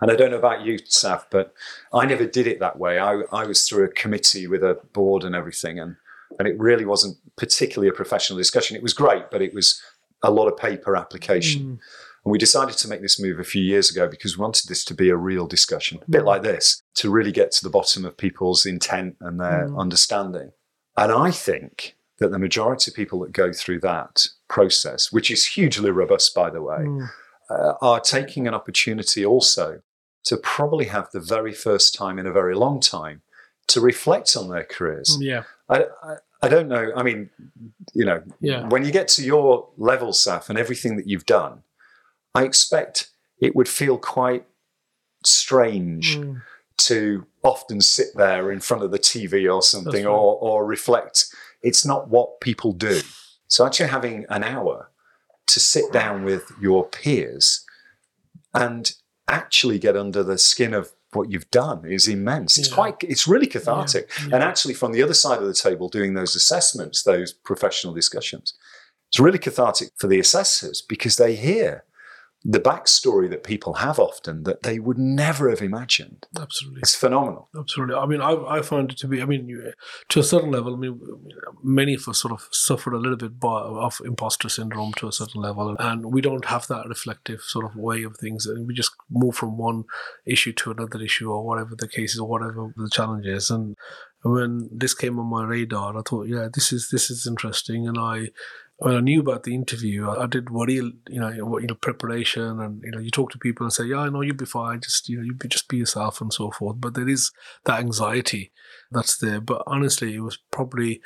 And 0.00 0.10
I 0.10 0.16
don't 0.16 0.30
know 0.30 0.38
about 0.38 0.64
you, 0.64 0.78
Saf, 0.78 1.24
but 1.30 1.54
I 1.92 2.06
never 2.06 2.26
did 2.26 2.46
it 2.46 2.60
that 2.60 2.78
way. 2.78 2.98
I, 2.98 3.22
I 3.32 3.46
was 3.46 3.66
through 3.68 3.84
a 3.84 3.88
committee 3.88 4.46
with 4.46 4.62
a 4.62 4.78
board 4.92 5.24
and 5.24 5.34
everything, 5.34 5.78
and, 5.78 5.96
and 6.38 6.48
it 6.48 6.58
really 6.58 6.84
wasn't 6.84 7.16
particularly 7.36 7.88
a 7.88 7.92
professional 7.92 8.38
discussion. 8.38 8.76
It 8.76 8.82
was 8.82 8.94
great, 8.94 9.30
but 9.30 9.42
it 9.42 9.54
was 9.54 9.80
a 10.22 10.30
lot 10.30 10.48
of 10.48 10.56
paper 10.56 10.96
application. 10.96 11.62
Mm. 11.62 11.78
And 12.24 12.32
we 12.32 12.38
decided 12.38 12.76
to 12.78 12.88
make 12.88 13.00
this 13.00 13.20
move 13.20 13.38
a 13.38 13.44
few 13.44 13.62
years 13.62 13.90
ago 13.90 14.08
because 14.08 14.36
we 14.36 14.42
wanted 14.42 14.68
this 14.68 14.84
to 14.86 14.94
be 14.94 15.08
a 15.08 15.16
real 15.16 15.46
discussion, 15.46 16.00
a 16.06 16.10
bit 16.10 16.24
like 16.24 16.42
this, 16.42 16.82
to 16.96 17.10
really 17.10 17.32
get 17.32 17.52
to 17.52 17.64
the 17.64 17.70
bottom 17.70 18.04
of 18.04 18.16
people's 18.16 18.66
intent 18.66 19.16
and 19.20 19.40
their 19.40 19.68
Mm. 19.68 19.80
understanding. 19.80 20.52
And 21.02 21.12
I 21.12 21.30
think 21.30 21.96
that 22.18 22.30
the 22.30 22.38
majority 22.38 22.90
of 22.90 22.96
people 22.96 23.20
that 23.20 23.32
go 23.32 23.52
through 23.52 23.80
that 23.80 24.26
process, 24.48 25.12
which 25.12 25.30
is 25.30 25.46
hugely 25.46 25.90
robust, 25.90 26.34
by 26.34 26.50
the 26.50 26.60
way, 26.62 26.78
Mm. 26.78 27.10
uh, 27.50 27.74
are 27.80 28.00
taking 28.00 28.46
an 28.48 28.54
opportunity 28.54 29.24
also 29.24 29.80
to 30.24 30.36
probably 30.36 30.86
have 30.86 31.10
the 31.12 31.20
very 31.20 31.54
first 31.54 31.94
time 31.94 32.18
in 32.18 32.26
a 32.26 32.32
very 32.32 32.54
long 32.54 32.80
time 32.80 33.22
to 33.68 33.80
reflect 33.80 34.36
on 34.36 34.48
their 34.48 34.64
careers. 34.64 35.16
Yeah. 35.20 35.44
I, 35.68 35.84
I, 36.02 36.14
I 36.42 36.48
don't 36.48 36.68
know. 36.68 36.92
I 36.96 37.02
mean, 37.02 37.30
you 37.94 38.04
know, 38.04 38.22
Yeah. 38.40 38.68
when 38.68 38.84
you 38.84 38.90
get 38.92 39.08
to 39.16 39.22
your 39.24 39.68
level, 39.78 40.10
Saf, 40.12 40.48
and 40.50 40.58
everything 40.58 40.96
that 40.96 41.06
you've 41.08 41.26
done, 41.26 41.62
I 42.34 42.42
expect 42.44 43.08
it 43.40 43.54
would 43.56 43.68
feel 43.68 43.96
quite 43.98 44.44
strange 45.24 46.16
Mm. 46.18 46.42
To 46.78 47.26
often 47.42 47.80
sit 47.80 48.08
there 48.14 48.50
in 48.50 48.60
front 48.60 48.82
of 48.82 48.90
the 48.90 48.98
TV 48.98 49.52
or 49.52 49.62
something 49.62 50.04
right. 50.04 50.10
or, 50.10 50.36
or 50.40 50.66
reflect. 50.66 51.26
It's 51.62 51.84
not 51.84 52.08
what 52.08 52.40
people 52.40 52.72
do. 52.72 53.00
So 53.48 53.66
actually 53.66 53.88
having 53.88 54.26
an 54.28 54.44
hour 54.44 54.90
to 55.46 55.60
sit 55.60 55.92
down 55.92 56.24
with 56.24 56.52
your 56.60 56.86
peers 56.86 57.64
and 58.54 58.92
actually 59.26 59.78
get 59.78 59.96
under 59.96 60.22
the 60.22 60.38
skin 60.38 60.74
of 60.74 60.92
what 61.12 61.30
you've 61.30 61.50
done 61.50 61.86
is 61.86 62.06
immense. 62.06 62.58
It's 62.58 62.68
Yeah. 62.68 62.74
quite 62.74 62.96
it's 63.00 63.26
really 63.26 63.46
cathartic. 63.46 64.10
Yeah. 64.20 64.34
And 64.34 64.44
actually 64.44 64.74
from 64.74 64.92
the 64.92 65.02
other 65.02 65.14
side 65.14 65.38
of 65.38 65.46
the 65.46 65.54
table 65.54 65.88
doing 65.88 66.14
those 66.14 66.36
assessments, 66.36 67.02
those 67.02 67.32
professional 67.32 67.94
discussions, 67.94 68.54
it's 69.08 69.18
really 69.18 69.38
cathartic 69.38 69.90
for 69.96 70.06
the 70.06 70.20
assessors 70.20 70.82
because 70.82 71.16
they 71.16 71.34
hear 71.34 71.84
the 72.44 72.60
backstory 72.60 73.28
that 73.28 73.42
people 73.42 73.74
have 73.74 73.98
often 73.98 74.44
that 74.44 74.62
they 74.62 74.78
would 74.78 74.96
never 74.96 75.50
have 75.50 75.60
imagined. 75.60 76.26
Absolutely. 76.40 76.80
It's 76.80 76.94
phenomenal. 76.94 77.48
Absolutely. 77.58 77.96
I 77.96 78.06
mean, 78.06 78.20
I, 78.20 78.30
I 78.30 78.62
find 78.62 78.92
it 78.92 78.98
to 78.98 79.08
be, 79.08 79.20
I 79.20 79.24
mean, 79.24 79.48
you, 79.48 79.72
to 80.10 80.20
a 80.20 80.24
certain 80.24 80.52
level, 80.52 80.74
I 80.74 80.78
mean, 80.78 81.00
many 81.64 81.94
of 81.94 82.06
us 82.06 82.20
sort 82.20 82.32
of 82.32 82.48
suffered 82.52 82.94
a 82.94 82.98
little 82.98 83.16
bit 83.16 83.40
by, 83.40 83.60
of 83.60 84.00
imposter 84.04 84.48
syndrome 84.48 84.92
to 84.94 85.08
a 85.08 85.12
certain 85.12 85.42
level. 85.42 85.76
And 85.80 86.12
we 86.12 86.20
don't 86.20 86.44
have 86.44 86.68
that 86.68 86.86
reflective 86.86 87.40
sort 87.40 87.64
of 87.64 87.74
way 87.74 88.04
of 88.04 88.16
things. 88.16 88.46
And 88.46 88.68
we 88.68 88.74
just 88.74 88.92
move 89.10 89.34
from 89.34 89.58
one 89.58 89.84
issue 90.24 90.52
to 90.52 90.70
another 90.70 91.02
issue 91.02 91.32
or 91.32 91.44
whatever 91.44 91.74
the 91.76 91.88
case 91.88 92.14
is 92.14 92.20
or 92.20 92.28
whatever 92.28 92.72
the 92.76 92.90
challenge 92.90 93.26
is. 93.26 93.50
And 93.50 93.76
when 94.22 94.68
this 94.72 94.94
came 94.94 95.18
on 95.18 95.26
my 95.26 95.44
radar, 95.44 95.96
I 95.96 96.02
thought, 96.08 96.28
yeah, 96.28 96.48
this 96.52 96.72
is 96.72 96.90
this 96.90 97.10
is 97.10 97.26
interesting. 97.26 97.88
And 97.88 97.98
I 97.98 98.28
when 98.78 98.94
I 98.94 99.00
knew 99.00 99.20
about 99.20 99.42
the 99.42 99.54
interview, 99.54 100.08
I, 100.08 100.22
I 100.22 100.26
did 100.26 100.50
worry, 100.50 100.74
you 100.74 100.94
know, 101.08 101.30
you 101.30 101.66
know, 101.66 101.74
preparation, 101.74 102.60
and 102.60 102.80
you 102.84 102.92
know, 102.92 103.00
you 103.00 103.10
talk 103.10 103.32
to 103.32 103.38
people 103.38 103.64
and 103.64 103.72
say, 103.72 103.84
"Yeah, 103.84 103.98
I 103.98 104.08
know 104.08 104.20
you'll 104.20 104.36
be 104.36 104.46
fine. 104.46 104.80
Just 104.80 105.08
you 105.08 105.18
know, 105.18 105.24
you 105.24 105.34
be, 105.34 105.48
just 105.48 105.68
be 105.68 105.78
yourself 105.78 106.20
and 106.20 106.32
so 106.32 106.52
forth." 106.52 106.80
But 106.80 106.94
there 106.94 107.08
is 107.08 107.32
that 107.64 107.80
anxiety 107.80 108.52
that's 108.90 109.18
there. 109.18 109.40
But 109.40 109.64
honestly, 109.66 110.14
it 110.14 110.20
was 110.20 110.38
probably 110.52 111.00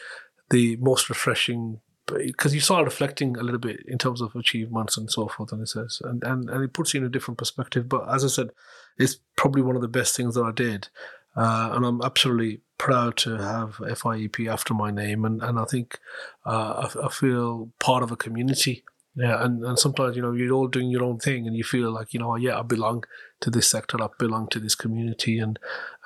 the 0.50 0.76
most 0.76 1.08
refreshing 1.08 1.80
because 2.06 2.52
you 2.52 2.61
start 2.61 2.85
reflecting 2.85 3.37
a 3.38 3.42
little 3.42 3.61
bit 3.61 3.80
in 3.87 3.96
terms 3.96 4.20
of 4.20 4.35
achievements 4.35 4.98
and 4.98 5.11
so 5.11 5.28
forth, 5.28 5.50
and 5.52 5.62
it 5.62 5.68
says, 5.68 6.02
and, 6.04 6.22
and 6.24 6.50
and 6.50 6.62
it 6.62 6.74
puts 6.74 6.92
you 6.92 7.00
in 7.00 7.06
a 7.06 7.11
different 7.11 7.38
perspective. 7.38 7.88
But 7.88 8.06
as 8.12 8.22
I 8.22 8.28
said, 8.28 8.50
it's 8.98 9.18
probably 9.37 9.62
one 9.62 9.76
of 9.76 9.82
the 9.82 9.88
best 9.88 10.14
things 10.14 10.35
that 10.35 10.44
I 10.44 10.52
did, 10.52 10.88
uh, 11.37 11.71
and 11.73 11.85
I'm 11.85 12.03
absolutely 12.03 12.61
proud 12.79 13.16
to 13.16 13.38
have 13.38 13.77
FIEP 13.77 14.49
after 14.49 14.75
my 14.75 14.90
name, 14.90 15.25
and, 15.25 15.42
and 15.42 15.59
I 15.59 15.64
think 15.64 15.99
uh, 16.45 16.88
I, 16.95 17.07
I, 17.07 17.09
feel 17.09 17.71
part 17.79 18.03
of 18.03 18.11
a 18.11 18.16
community. 18.16 18.85
Yeah, 19.14 19.45
and, 19.45 19.62
and 19.64 19.79
sometimes 19.79 20.16
you 20.16 20.23
know 20.23 20.33
you're 20.33 20.53
all 20.53 20.68
doing 20.68 20.90
your 20.90 21.05
own 21.05 21.18
thing, 21.18 21.47
and 21.47 21.55
you 21.57 21.64
feel 21.64 21.90
like 21.90 22.12
you 22.12 22.21
know 22.21 22.35
yeah 22.37 22.59
I 22.59 22.62
belong 22.62 23.05
to 23.40 23.51
this 23.51 23.71
sector, 23.71 24.03
I 24.03 24.09
belong 24.18 24.49
to 24.49 24.59
this 24.59 24.75
community, 24.75 25.38
and 25.38 25.59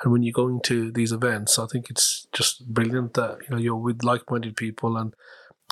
and 0.02 0.12
when 0.12 0.22
you're 0.22 0.32
going 0.32 0.60
to 0.64 0.92
these 0.92 1.12
events, 1.12 1.58
I 1.58 1.66
think 1.66 1.88
it's 1.88 2.26
just 2.32 2.66
brilliant 2.66 3.14
that 3.14 3.38
you 3.42 3.48
know 3.50 3.60
you're 3.60 3.76
with 3.76 4.04
like-minded 4.04 4.56
people 4.56 4.96
and 4.96 5.14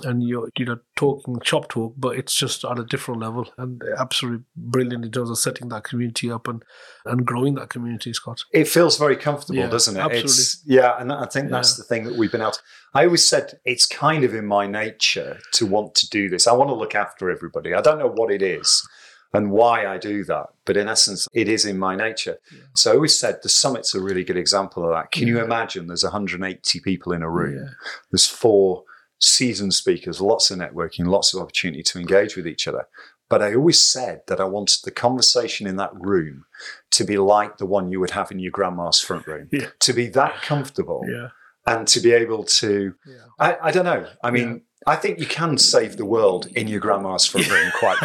and 0.03 0.23
you're 0.23 0.51
you 0.59 0.65
know 0.65 0.79
talking 0.97 1.39
shop 1.43 1.69
talk, 1.69 1.95
but 1.97 2.17
it's 2.17 2.35
just 2.35 2.65
at 2.65 2.79
a 2.79 2.85
different 2.85 3.21
level 3.21 3.49
and 3.59 3.83
absolutely 3.97 4.45
brilliant 4.57 5.05
in 5.05 5.11
terms 5.11 5.31
of 5.31 5.39
setting 5.39 5.69
that 5.69 5.85
community 5.85 6.31
up 6.31 6.49
and 6.49 6.65
and 7.05 7.25
growing 7.25 7.55
that 7.55 7.69
community, 7.69 8.13
Scott. 8.13 8.43
It 8.53 8.67
feels 8.67 8.99
very 8.99 9.17
comfortable, 9.17 9.59
yeah, 9.59 9.69
doesn't 9.69 9.97
it? 9.97 10.01
Absolutely. 10.01 10.31
It's, 10.31 10.63
yeah, 10.67 10.97
and 10.99 11.13
I 11.13 11.27
think 11.27 11.51
that's 11.51 11.73
yeah. 11.73 11.83
the 11.83 11.85
thing 11.85 12.05
that 12.05 12.17
we've 12.17 12.33
been 12.33 12.41
out. 12.41 12.61
I 12.93 13.05
always 13.05 13.27
said 13.27 13.59
it's 13.65 13.87
kind 13.87 14.25
of 14.25 14.35
in 14.35 14.47
my 14.47 14.67
nature 14.67 15.39
to 15.53 15.67
want 15.67 15.95
to 15.97 16.09
do 16.09 16.29
this. 16.29 16.47
I 16.47 16.53
want 16.53 16.71
to 16.71 16.75
look 16.75 16.95
after 16.95 17.31
everybody. 17.31 17.75
I 17.75 17.81
don't 17.81 17.99
know 17.99 18.11
what 18.11 18.31
it 18.31 18.43
is 18.43 18.87
and 19.35 19.51
why 19.51 19.85
I 19.87 19.99
do 19.99 20.25
that. 20.25 20.47
But 20.65 20.77
in 20.77 20.89
essence, 20.89 21.29
it 21.35 21.49
is 21.49 21.65
in 21.65 21.77
my 21.77 21.97
nature. 21.97 22.39
Yeah. 22.53 22.61
So 22.75 22.93
I 22.93 22.95
always 22.95 23.19
said 23.19 23.41
the 23.43 23.49
summit's 23.49 23.95
a 23.95 24.01
really 24.01 24.23
good 24.23 24.37
example 24.37 24.85
of 24.85 24.91
that. 24.93 25.11
Can 25.11 25.27
yeah. 25.27 25.35
you 25.35 25.41
mm. 25.41 25.45
imagine 25.45 25.89
there's 25.89 26.05
180 26.05 26.81
people 26.81 27.13
in 27.13 27.23
a 27.23 27.29
room? 27.29 27.57
Yeah. 27.57 27.71
There's 28.13 28.29
four 28.29 28.85
seasoned 29.21 29.75
speakers, 29.75 30.21
lots 30.21 30.51
of 30.51 30.59
networking, 30.59 31.07
lots 31.07 31.35
of 31.35 31.41
opportunity 31.41 31.83
to 31.83 31.99
engage 31.99 32.37
with 32.37 32.47
each 32.47 32.69
other. 32.69 32.87
But 33.29 33.43
I 33.43 33.55
always 33.55 33.83
said 33.83 34.23
that 34.29 34.41
I 34.41 34.45
wanted 34.45 34.85
the 34.85 34.91
conversation 34.91 35.67
in 35.67 35.77
that 35.77 35.95
room 35.95 36.45
to 36.93 37.05
be 37.05 37.17
like 37.17 37.57
the 37.57 37.67
one 37.67 37.91
you 37.91 37.99
would 38.01 38.11
have 38.11 38.31
in 38.31 38.39
your 38.39 38.53
grandma's 38.53 39.01
front 39.01 39.27
room, 39.27 39.49
yeah. 39.53 39.69
to 39.81 39.93
be 39.93 40.07
that 40.09 40.43
comfortable 40.43 41.05
yeah. 41.09 41.29
and 41.67 41.89
to 41.89 42.01
be 42.01 42.13
able 42.13 42.45
to, 42.45 42.95
yeah. 43.07 43.15
I, 43.39 43.57
I, 43.63 43.71
don't 43.71 43.87
know. 43.87 44.07
I 44.23 44.31
mean, 44.31 44.63
I 44.87 44.97
think 44.97 45.19
you 45.19 45.27
can 45.27 45.57
save 45.57 45.97
the 45.97 46.05
world 46.05 46.47
in 46.55 46.69
your 46.69 46.81
grandma's 46.81 47.25
front 47.25 47.51
room 47.51 47.73
quite. 47.79 47.99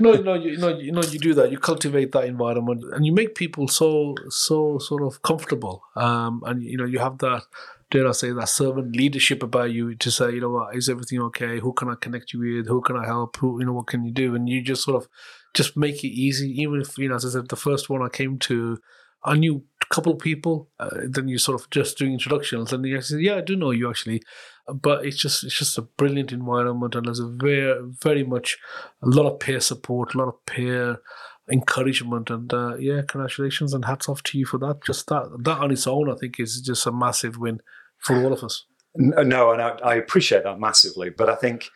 no, 0.00 0.14
no, 0.14 0.34
you 0.34 0.56
know, 0.56 0.76
you 0.76 0.92
know, 0.92 1.02
you 1.02 1.18
do 1.18 1.34
that. 1.34 1.52
You 1.52 1.58
cultivate 1.58 2.12
that 2.12 2.24
environment, 2.24 2.82
and 2.94 3.06
you 3.06 3.12
make 3.12 3.34
people 3.34 3.68
so, 3.68 4.16
so 4.28 4.78
sort 4.78 5.02
of 5.02 5.22
comfortable. 5.22 5.84
Um, 5.94 6.42
and 6.46 6.62
you 6.62 6.76
know, 6.76 6.84
you 6.84 6.98
have 6.98 7.18
that 7.18 7.42
dare 7.90 8.08
I 8.08 8.12
say, 8.12 8.32
that 8.32 8.48
servant 8.48 8.96
leadership 8.96 9.42
about 9.42 9.72
you 9.72 9.94
to 9.94 10.10
say, 10.10 10.32
you 10.32 10.40
know 10.40 10.50
what, 10.50 10.74
is 10.74 10.88
everything 10.88 11.20
okay? 11.22 11.60
Who 11.60 11.72
can 11.72 11.88
I 11.88 11.94
connect 12.00 12.32
you 12.32 12.40
with? 12.40 12.66
Who 12.66 12.80
can 12.80 12.96
I 12.96 13.06
help? 13.06 13.36
Who, 13.36 13.60
you 13.60 13.66
know, 13.66 13.74
what 13.74 13.86
can 13.86 14.04
you 14.04 14.12
do? 14.12 14.34
And 14.34 14.48
you 14.48 14.62
just 14.62 14.84
sort 14.84 15.02
of 15.02 15.08
just 15.54 15.76
make 15.76 16.02
it 16.02 16.08
easy. 16.08 16.48
Even 16.60 16.80
if, 16.80 16.98
you 16.98 17.08
know, 17.08 17.14
as 17.14 17.24
I 17.24 17.30
said, 17.30 17.48
the 17.48 17.56
first 17.56 17.88
one 17.88 18.02
I 18.02 18.08
came 18.08 18.38
to, 18.40 18.78
I 19.24 19.36
knew 19.36 19.64
a 19.82 19.94
couple 19.94 20.12
of 20.12 20.18
people. 20.18 20.68
Uh, 20.78 20.90
then 21.08 21.28
you 21.28 21.38
sort 21.38 21.60
of 21.60 21.70
just 21.70 21.98
doing 21.98 22.12
introductions, 22.12 22.72
and 22.72 22.84
you 22.84 23.00
say, 23.00 23.18
yeah, 23.18 23.36
I 23.36 23.40
do 23.40 23.56
know 23.56 23.70
you 23.72 23.90
actually. 23.90 24.22
But 24.72 25.04
it's 25.04 25.16
just 25.16 25.44
it's 25.44 25.58
just 25.58 25.78
a 25.78 25.82
brilliant 25.82 26.32
environment, 26.32 26.94
and 26.94 27.06
there's 27.06 27.20
a 27.20 27.28
very 27.28 27.80
very 28.02 28.24
much 28.24 28.58
a 29.02 29.08
lot 29.08 29.26
of 29.26 29.40
peer 29.40 29.60
support, 29.60 30.14
a 30.14 30.18
lot 30.18 30.28
of 30.28 30.46
peer 30.46 30.98
encouragement 31.50 32.28
and 32.28 32.52
uh, 32.52 32.76
yeah 32.76 33.02
congratulations 33.06 33.72
and 33.72 33.84
hats 33.84 34.08
off 34.08 34.22
to 34.24 34.36
you 34.36 34.44
for 34.44 34.58
that 34.58 34.82
just 34.84 35.06
that 35.06 35.24
that 35.44 35.58
on 35.58 35.70
its 35.70 35.86
own 35.86 36.10
i 36.10 36.16
think 36.16 36.40
is 36.40 36.60
just 36.60 36.86
a 36.86 36.92
massive 36.92 37.38
win 37.38 37.60
for 38.00 38.16
all 38.16 38.32
of 38.32 38.42
us. 38.42 38.64
No, 38.96 39.52
and 39.52 39.60
I, 39.60 39.68
I 39.84 39.94
appreciate 39.96 40.44
that 40.44 40.58
massively. 40.58 41.10
But 41.10 41.28
I 41.28 41.34
think 41.34 41.68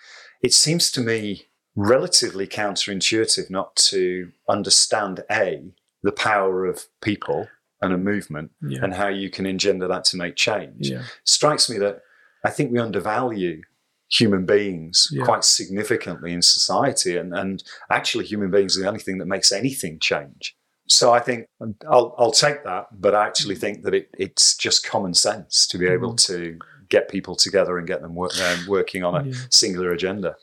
it 0.42 0.52
seems 0.52 0.90
to 0.92 1.00
me 1.00 1.46
relatively 1.76 2.46
counterintuitive 2.46 3.50
not 3.50 3.76
to 3.76 4.30
understand 4.48 5.22
A, 5.30 5.72
the 6.02 6.12
power 6.12 6.64
of 6.64 6.87
people 7.02 7.48
and 7.83 7.92
a 7.92 7.98
movement 7.98 8.50
yeah. 8.62 8.80
and 8.83 8.94
how 8.94 9.09
you 9.09 9.30
can 9.30 9.46
engender 9.46 9.88
that 9.88 10.04
to 10.06 10.16
make 10.16 10.37
change. 10.37 10.90
Yeah. 10.90 11.02
Strikes 11.24 11.70
me 11.70 11.78
that 11.78 12.00
I 12.44 12.50
think 12.50 12.72
we 12.72 12.78
undervalue 12.78 13.62
human 14.11 14.44
beings 14.44 15.09
yeah. 15.12 15.24
quite 15.24 15.44
significantly 15.44 16.33
in 16.33 16.42
society 16.42 17.16
and, 17.16 17.33
and 17.35 17.62
actually 17.90 18.26
human 18.26 18.50
beings 18.50 18.76
are 18.76 18.83
the 18.83 18.88
only 18.88 19.00
thing 19.00 19.18
that 19.18 19.26
makes 19.26 19.52
anything 19.52 19.98
change. 19.98 20.56
So 20.90 21.12
I 21.12 21.20
think 21.20 21.46
I'll, 21.88 22.14
I'll 22.18 22.33
take 22.33 22.64
that, 22.64 22.88
but 22.92 23.14
I 23.14 23.26
actually 23.26 23.55
mm. 23.55 23.61
think 23.61 23.85
that 23.85 23.94
it, 23.94 24.11
it's 24.18 24.57
just 24.57 24.85
common 24.85 25.14
sense 25.14 25.66
to 25.68 25.79
be 25.79 25.87
able 25.87 26.14
mm. 26.14 26.26
to 26.26 26.59
get 26.88 27.09
people 27.09 27.37
together 27.37 27.79
and 27.79 27.87
get 27.87 28.03
them 28.03 28.16
work, 28.16 28.38
um, 28.40 28.66
working 28.66 29.05
on 29.05 29.14
a 29.14 29.29
yeah. 29.29 29.37
singular 29.50 29.92
agenda. 29.92 30.35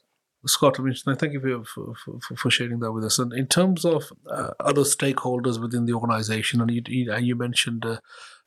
Scott, 0.46 0.80
I 0.80 0.84
mean, 0.84 0.96
thank 0.96 1.34
you 1.34 1.66
for, 1.66 1.94
for, 1.96 2.20
for, 2.38 2.50
sharing 2.50 2.80
that 2.80 2.94
with 2.94 3.04
us. 3.04 3.20
And 3.20 3.34
in 3.34 3.48
terms 3.48 3.84
of 3.84 4.06
uh, 4.30 4.52
other 4.62 4.84
stakeholders 4.84 5.60
within 5.60 5.86
the 5.86 5.94
organization, 5.94 6.62
and 6.62 6.72
you, 6.72 6.82
you, 6.88 7.14
you 7.18 7.36
mentioned 7.36 7.86
uh, 7.86 7.98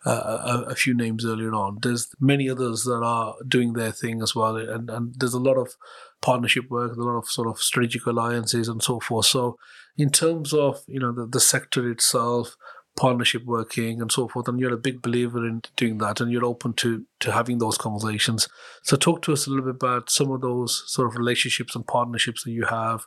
a, 0.05 0.65
a, 0.69 0.75
few 0.75 0.95
names 0.95 1.27
earlier 1.27 1.53
on, 1.53 1.79
there's 1.83 2.09
many 2.19 2.49
others 2.49 2.85
that 2.85 3.03
are 3.03 3.35
doing 3.47 3.75
their 3.75 3.93
thing 3.93 4.23
as 4.23 4.35
well. 4.35 4.57
And, 4.57 4.89
and 4.89 5.15
there's 5.17 5.35
a 5.35 5.39
lot 5.39 5.59
of 5.59 5.77
partnership 6.23 6.71
work, 6.71 6.97
a 6.97 7.01
lot 7.01 7.19
of 7.19 7.29
sort 7.29 7.49
of 7.49 7.59
strategic 7.59 8.07
alliances 8.07 8.69
and 8.69 8.83
so 8.83 9.01
forth. 9.01 9.27
So, 9.27 9.59
in 9.97 10.11
terms 10.11 10.55
of 10.55 10.83
you 10.87 11.01
know 11.01 11.13
the, 11.13 11.27
the 11.27 11.41
sector 11.41 11.91
itself, 11.91 12.57
partnership 12.97 13.45
working 13.45 14.01
and 14.01 14.11
so 14.11 14.29
forth, 14.29 14.49
and 14.49 14.59
you're 14.59 14.73
a 14.73 14.79
big 14.79 15.03
believer 15.03 15.47
in 15.47 15.63
doing 15.77 15.99
that, 15.99 16.21
and 16.21 16.33
you're 16.33 16.47
open 16.47 16.73
to 16.75 17.05
to 17.21 17.33
having 17.33 17.59
those 17.59 17.77
conversations. 17.77 18.49
So, 18.83 18.97
talk 18.97 19.23
to 19.23 19.33
us 19.33 19.47
a 19.47 19.51
little 19.51 19.67
bit 19.67 19.75
about 19.75 20.11
some 20.11 20.31
of 20.31 20.41
those 20.41 20.83
sort 20.87 21.09
of 21.09 21.17
relationships 21.17 21.75
and 21.75 21.87
partnerships 21.87 22.45
that 22.45 22.53
you 22.53 22.67
have. 22.67 23.05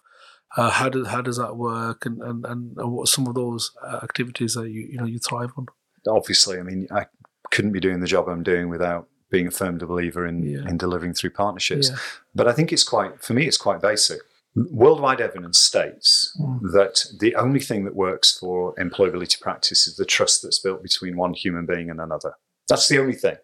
Uh, 0.56 0.70
how 0.70 0.90
does 0.90 1.08
how 1.08 1.22
does 1.22 1.38
that 1.38 1.58
work, 1.58 2.06
and 2.06 2.22
and 2.22 2.46
and 2.46 2.76
what 2.76 3.08
some 3.08 3.26
of 3.26 3.34
those 3.34 3.72
uh, 3.84 4.00
activities 4.04 4.54
that 4.54 4.70
you 4.70 4.88
you 4.92 4.98
know 4.98 5.06
you 5.06 5.18
thrive 5.18 5.52
on? 5.58 5.66
Obviously, 6.08 6.60
I 6.60 6.64
mean, 6.64 6.88
I 6.92 7.06
couldn't 7.52 7.72
be 7.72 7.80
doing 7.80 8.00
the 8.00 8.08
job 8.08 8.28
I'm 8.28 8.44
doing 8.44 8.70
without 8.70 9.08
being 9.30 9.48
a 9.48 9.52
firm 9.52 9.78
believer 9.78 10.28
in, 10.28 10.44
yeah. 10.44 10.68
in 10.70 10.78
delivering 10.78 11.14
through 11.14 11.32
partnerships. 11.32 11.90
Yeah. 11.90 11.96
But 12.36 12.48
I 12.48 12.54
think 12.54 12.72
it's 12.72 12.84
quite, 12.84 13.24
for 13.24 13.34
me, 13.34 13.48
it's 13.48 13.58
quite 13.58 13.82
basic. 13.82 14.20
Worldwide 14.56 15.20
evidence 15.20 15.58
states 15.58 16.38
mm. 16.40 16.60
that 16.74 17.06
the 17.20 17.36
only 17.36 17.60
thing 17.60 17.86
that 17.86 17.96
works 17.96 18.38
for 18.38 18.76
employability 18.76 19.42
practice 19.42 19.88
is 19.88 19.96
the 19.96 20.06
trust 20.06 20.44
that's 20.44 20.60
built 20.60 20.84
between 20.84 21.18
one 21.18 21.34
human 21.34 21.66
being 21.66 21.90
and 21.90 22.00
another. 22.00 22.36
That's 22.70 22.88
the 22.88 23.00
only 23.00 23.16
thing. 23.16 23.38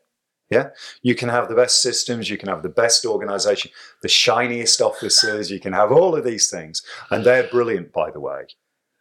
Yeah. 0.51 0.69
You 1.01 1.15
can 1.15 1.29
have 1.29 1.49
the 1.49 1.55
best 1.55 1.81
systems, 1.81 2.29
you 2.29 2.37
can 2.37 2.49
have 2.49 2.63
the 2.63 2.69
best 2.69 3.05
organization, 3.05 3.71
the 4.01 4.07
shiniest 4.07 4.81
officers, 4.81 5.51
you 5.51 5.59
can 5.59 5.73
have 5.73 5.91
all 5.91 6.15
of 6.15 6.23
these 6.23 6.49
things. 6.49 6.83
And 7.09 7.23
they're 7.23 7.47
brilliant, 7.47 7.91
by 7.93 8.11
the 8.11 8.19
way, 8.19 8.47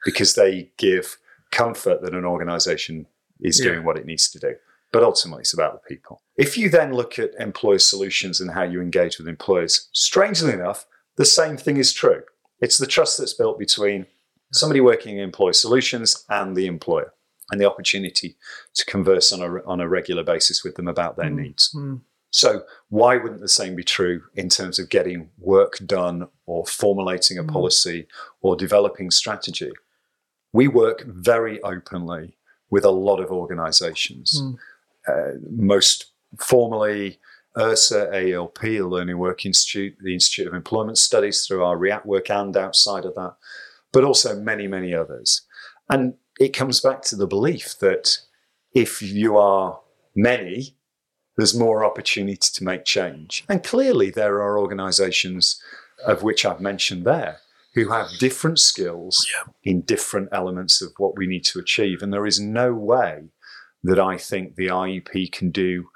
because 0.04 0.34
they 0.34 0.70
give 0.78 1.18
comfort 1.50 2.02
that 2.02 2.14
an 2.14 2.24
organization 2.24 3.06
is 3.40 3.58
yeah. 3.58 3.72
doing 3.72 3.84
what 3.84 3.96
it 3.96 4.06
needs 4.06 4.30
to 4.30 4.38
do 4.38 4.54
but 4.92 5.02
ultimately 5.02 5.42
it's 5.42 5.54
about 5.54 5.74
the 5.74 5.86
people. 5.88 6.22
If 6.36 6.56
you 6.56 6.68
then 6.68 6.92
look 6.92 7.18
at 7.18 7.34
employer 7.38 7.78
solutions 7.78 8.40
and 8.40 8.50
how 8.50 8.62
you 8.62 8.80
engage 8.80 9.18
with 9.18 9.28
employers, 9.28 9.88
strangely 9.92 10.52
enough, 10.52 10.86
the 11.16 11.24
same 11.24 11.56
thing 11.56 11.76
is 11.76 11.92
true. 11.92 12.22
It's 12.60 12.78
the 12.78 12.86
trust 12.86 13.18
that's 13.18 13.34
built 13.34 13.58
between 13.58 14.06
somebody 14.52 14.80
working 14.80 15.18
in 15.18 15.24
employer 15.24 15.52
solutions 15.52 16.24
and 16.30 16.56
the 16.56 16.66
employer 16.66 17.12
and 17.50 17.60
the 17.60 17.70
opportunity 17.70 18.36
to 18.74 18.84
converse 18.86 19.32
on 19.32 19.40
a, 19.40 19.64
on 19.66 19.80
a 19.80 19.88
regular 19.88 20.22
basis 20.22 20.64
with 20.64 20.74
them 20.76 20.88
about 20.88 21.16
their 21.16 21.30
mm. 21.30 21.42
needs. 21.42 21.72
Mm. 21.74 22.00
So, 22.30 22.62
why 22.90 23.16
wouldn't 23.16 23.40
the 23.40 23.48
same 23.48 23.74
be 23.74 23.84
true 23.84 24.22
in 24.34 24.50
terms 24.50 24.78
of 24.78 24.90
getting 24.90 25.30
work 25.38 25.78
done 25.86 26.28
or 26.44 26.66
formulating 26.66 27.38
a 27.38 27.42
mm. 27.42 27.50
policy 27.50 28.06
or 28.42 28.54
developing 28.54 29.10
strategy? 29.10 29.72
We 30.52 30.68
work 30.68 31.04
very 31.06 31.62
openly 31.62 32.37
with 32.70 32.84
a 32.84 32.90
lot 32.90 33.20
of 33.20 33.30
organizations. 33.30 34.42
Mm 34.42 34.58
uh, 35.08 35.32
most 35.50 36.12
formally 36.38 37.18
ERSA, 37.56 38.12
AELP, 38.12 38.60
the 38.60 38.82
Learning 38.82 39.18
Work 39.18 39.46
Institute, 39.46 39.96
the 40.00 40.14
Institute 40.14 40.46
of 40.46 40.54
Employment 40.54 40.98
Studies 40.98 41.46
through 41.46 41.64
our 41.64 41.76
React 41.76 42.06
work 42.06 42.30
and 42.30 42.56
outside 42.56 43.04
of 43.04 43.14
that, 43.14 43.34
but 43.92 44.04
also 44.04 44.38
many, 44.38 44.66
many 44.66 44.94
others. 44.94 45.42
And 45.88 46.14
it 46.38 46.50
comes 46.50 46.80
back 46.80 47.02
to 47.02 47.16
the 47.16 47.26
belief 47.26 47.76
that 47.80 48.18
if 48.74 49.00
you 49.00 49.36
are 49.38 49.80
many, 50.14 50.76
there's 51.36 51.58
more 51.58 51.84
opportunity 51.84 52.36
to 52.36 52.64
make 52.64 52.84
change. 52.84 53.44
And 53.48 53.64
clearly, 53.64 54.10
there 54.10 54.42
are 54.42 54.58
organizations 54.58 55.60
of 56.06 56.22
which 56.22 56.44
I've 56.44 56.60
mentioned 56.60 57.04
there 57.04 57.38
who 57.74 57.90
have 57.90 58.08
different 58.18 58.58
skills 58.58 59.28
yeah. 59.32 59.52
in 59.62 59.82
different 59.82 60.28
elements 60.32 60.80
of 60.82 60.92
what 60.98 61.16
we 61.16 61.26
need 61.26 61.44
to 61.44 61.58
achieve. 61.58 62.02
And 62.02 62.12
there 62.12 62.26
is 62.26 62.40
no 62.40 62.72
way 62.72 63.24
that 63.82 64.00
I 64.00 64.16
think 64.16 64.56
the 64.56 64.68
IEP 64.68 65.32
can 65.32 65.50
do 65.50 65.88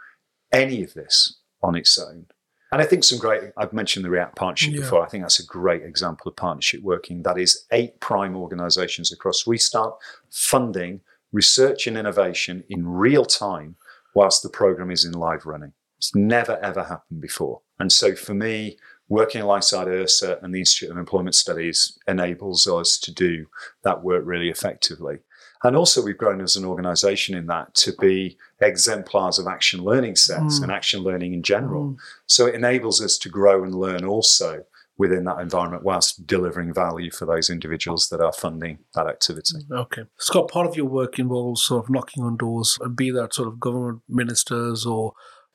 any 0.52 0.82
of 0.85 0.94
this 0.94 1.40
on 1.62 1.74
its 1.74 1.98
own. 1.98 2.26
And 2.70 2.80
I 2.80 2.87
think 2.87 3.04
some 3.04 3.18
great, 3.18 3.52
I've 3.58 3.72
mentioned 3.72 4.04
the 4.04 4.11
React 4.11 4.37
partnership 4.37 4.74
Yeah. 4.74 4.80
before. 4.80 5.04
I 5.04 5.08
think 5.08 5.24
that's 5.24 5.40
a 5.40 5.46
great 5.46 5.82
example 5.82 6.28
of 6.30 6.37
partnership 6.37 6.82
working. 6.82 7.22
That 7.22 7.38
is 7.38 7.66
eight 7.70 8.00
prime 8.00 8.35
organizations 8.35 9.12
across 9.12 9.46
Restart 9.46 9.94
funding 10.30 11.00
research 11.32 11.87
and 11.87 11.96
innovation 11.96 12.64
in 12.68 12.87
real 12.87 13.24
time 13.24 13.76
whilst 14.14 14.42
the 14.42 14.48
program 14.48 14.90
is 14.90 15.04
in 15.04 15.12
live 15.12 15.44
running. 15.46 15.72
It's 15.98 16.14
never, 16.14 16.58
ever 16.62 16.85
happened 16.85 17.20
before. 17.20 17.61
And 17.78 17.92
so 17.92 18.14
for 18.14 18.35
me, 18.35 18.78
working 19.12 19.42
alongside 19.42 19.88
ERSA 19.88 20.42
and 20.42 20.55
the 20.55 20.59
Institute 20.61 20.90
of 20.90 20.96
Employment 20.96 21.35
Studies 21.35 21.98
enables 22.09 22.66
us 22.66 22.98
to 22.98 23.12
do 23.12 23.46
that 23.85 24.03
work 24.03 24.22
really 24.25 24.48
effectively. 24.48 25.18
And 25.62 25.77
also, 25.77 26.03
we've 26.03 26.16
grown 26.16 26.40
as 26.40 26.57
an 26.57 26.64
organization 26.64 27.37
in 27.37 27.46
that 27.48 27.75
to 27.75 27.92
be 28.01 28.38
exemplars 28.62 29.38
of 29.38 29.46
action 29.46 29.85
learning 29.85 30.16
sets 30.16 30.59
Mm. 30.59 30.62
and 30.62 30.72
action 30.72 31.01
learning 31.03 31.35
in 31.35 31.42
general. 31.42 31.96
So 32.27 32.46
it 32.46 32.55
enables 32.55 33.03
us 33.03 33.18
to 33.18 33.29
grow 33.29 33.62
and 33.62 33.75
learn 33.75 34.03
also 34.07 34.64
within 34.96 35.25
that 35.25 35.40
environment 35.40 35.85
whilst 35.85 36.27
delivering 36.27 36.72
value 36.72 37.11
for 37.11 37.27
those 37.27 37.51
individuals 37.51 38.09
that 38.09 38.20
are 38.20 38.33
funding 38.33 38.79
that 38.94 39.07
activity. 39.07 39.59
Okay. 39.70 40.05
Scott, 40.18 40.48
part 40.51 40.66
of 40.66 40.75
your 40.77 40.87
work 40.87 41.18
involves 41.18 41.62
sort 41.62 41.85
of 41.85 41.90
knocking 41.90 42.22
on 42.25 42.38
doors, 42.38 42.79
be 42.94 43.11
that 43.11 43.35
sort 43.35 43.48
of 43.48 43.61
government 43.61 44.01
ministers 44.09 44.87
or 44.87 45.12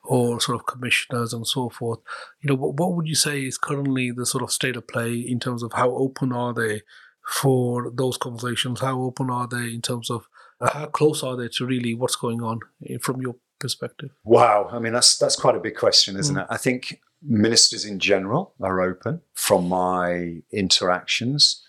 or 0.07 0.39
sort 0.39 0.59
of 0.59 0.65
commissioners 0.65 1.33
and 1.33 1.45
so 1.45 1.69
forth. 1.69 1.99
You 2.41 2.49
know, 2.49 2.55
what, 2.55 2.75
what 2.75 2.93
would 2.93 3.07
you 3.07 3.15
say 3.15 3.43
is 3.43 3.57
currently 3.57 4.11
the 4.11 4.25
sort 4.25 4.43
of 4.43 4.51
state 4.51 4.77
of 4.77 4.87
play 4.87 5.13
in 5.15 5.39
terms 5.39 5.63
of 5.63 5.73
how 5.73 5.91
open 5.91 6.31
are 6.31 6.53
they 6.53 6.81
for 7.27 7.91
those 7.93 8.17
conversations? 8.17 8.79
How 8.79 9.01
open 9.01 9.29
are 9.29 9.47
they 9.47 9.73
in 9.73 9.81
terms 9.81 10.09
of 10.09 10.27
uh, 10.61 10.71
how 10.71 10.85
close 10.87 11.23
are 11.23 11.35
they 11.35 11.49
to 11.49 11.65
really 11.65 11.93
what's 11.93 12.15
going 12.15 12.41
on 12.41 12.61
eh, 12.89 12.97
from 13.01 13.21
your 13.21 13.35
perspective? 13.59 14.11
Wow, 14.23 14.69
I 14.71 14.79
mean 14.79 14.93
that's 14.93 15.17
that's 15.17 15.35
quite 15.35 15.55
a 15.55 15.59
big 15.59 15.75
question, 15.75 16.17
isn't 16.17 16.37
it? 16.37 16.47
I 16.49 16.57
think 16.57 17.01
ministers 17.21 17.83
in 17.83 17.99
general 17.99 18.53
are 18.61 18.81
open 18.81 19.21
from 19.33 19.67
my 19.67 20.37
interactions 20.51 21.63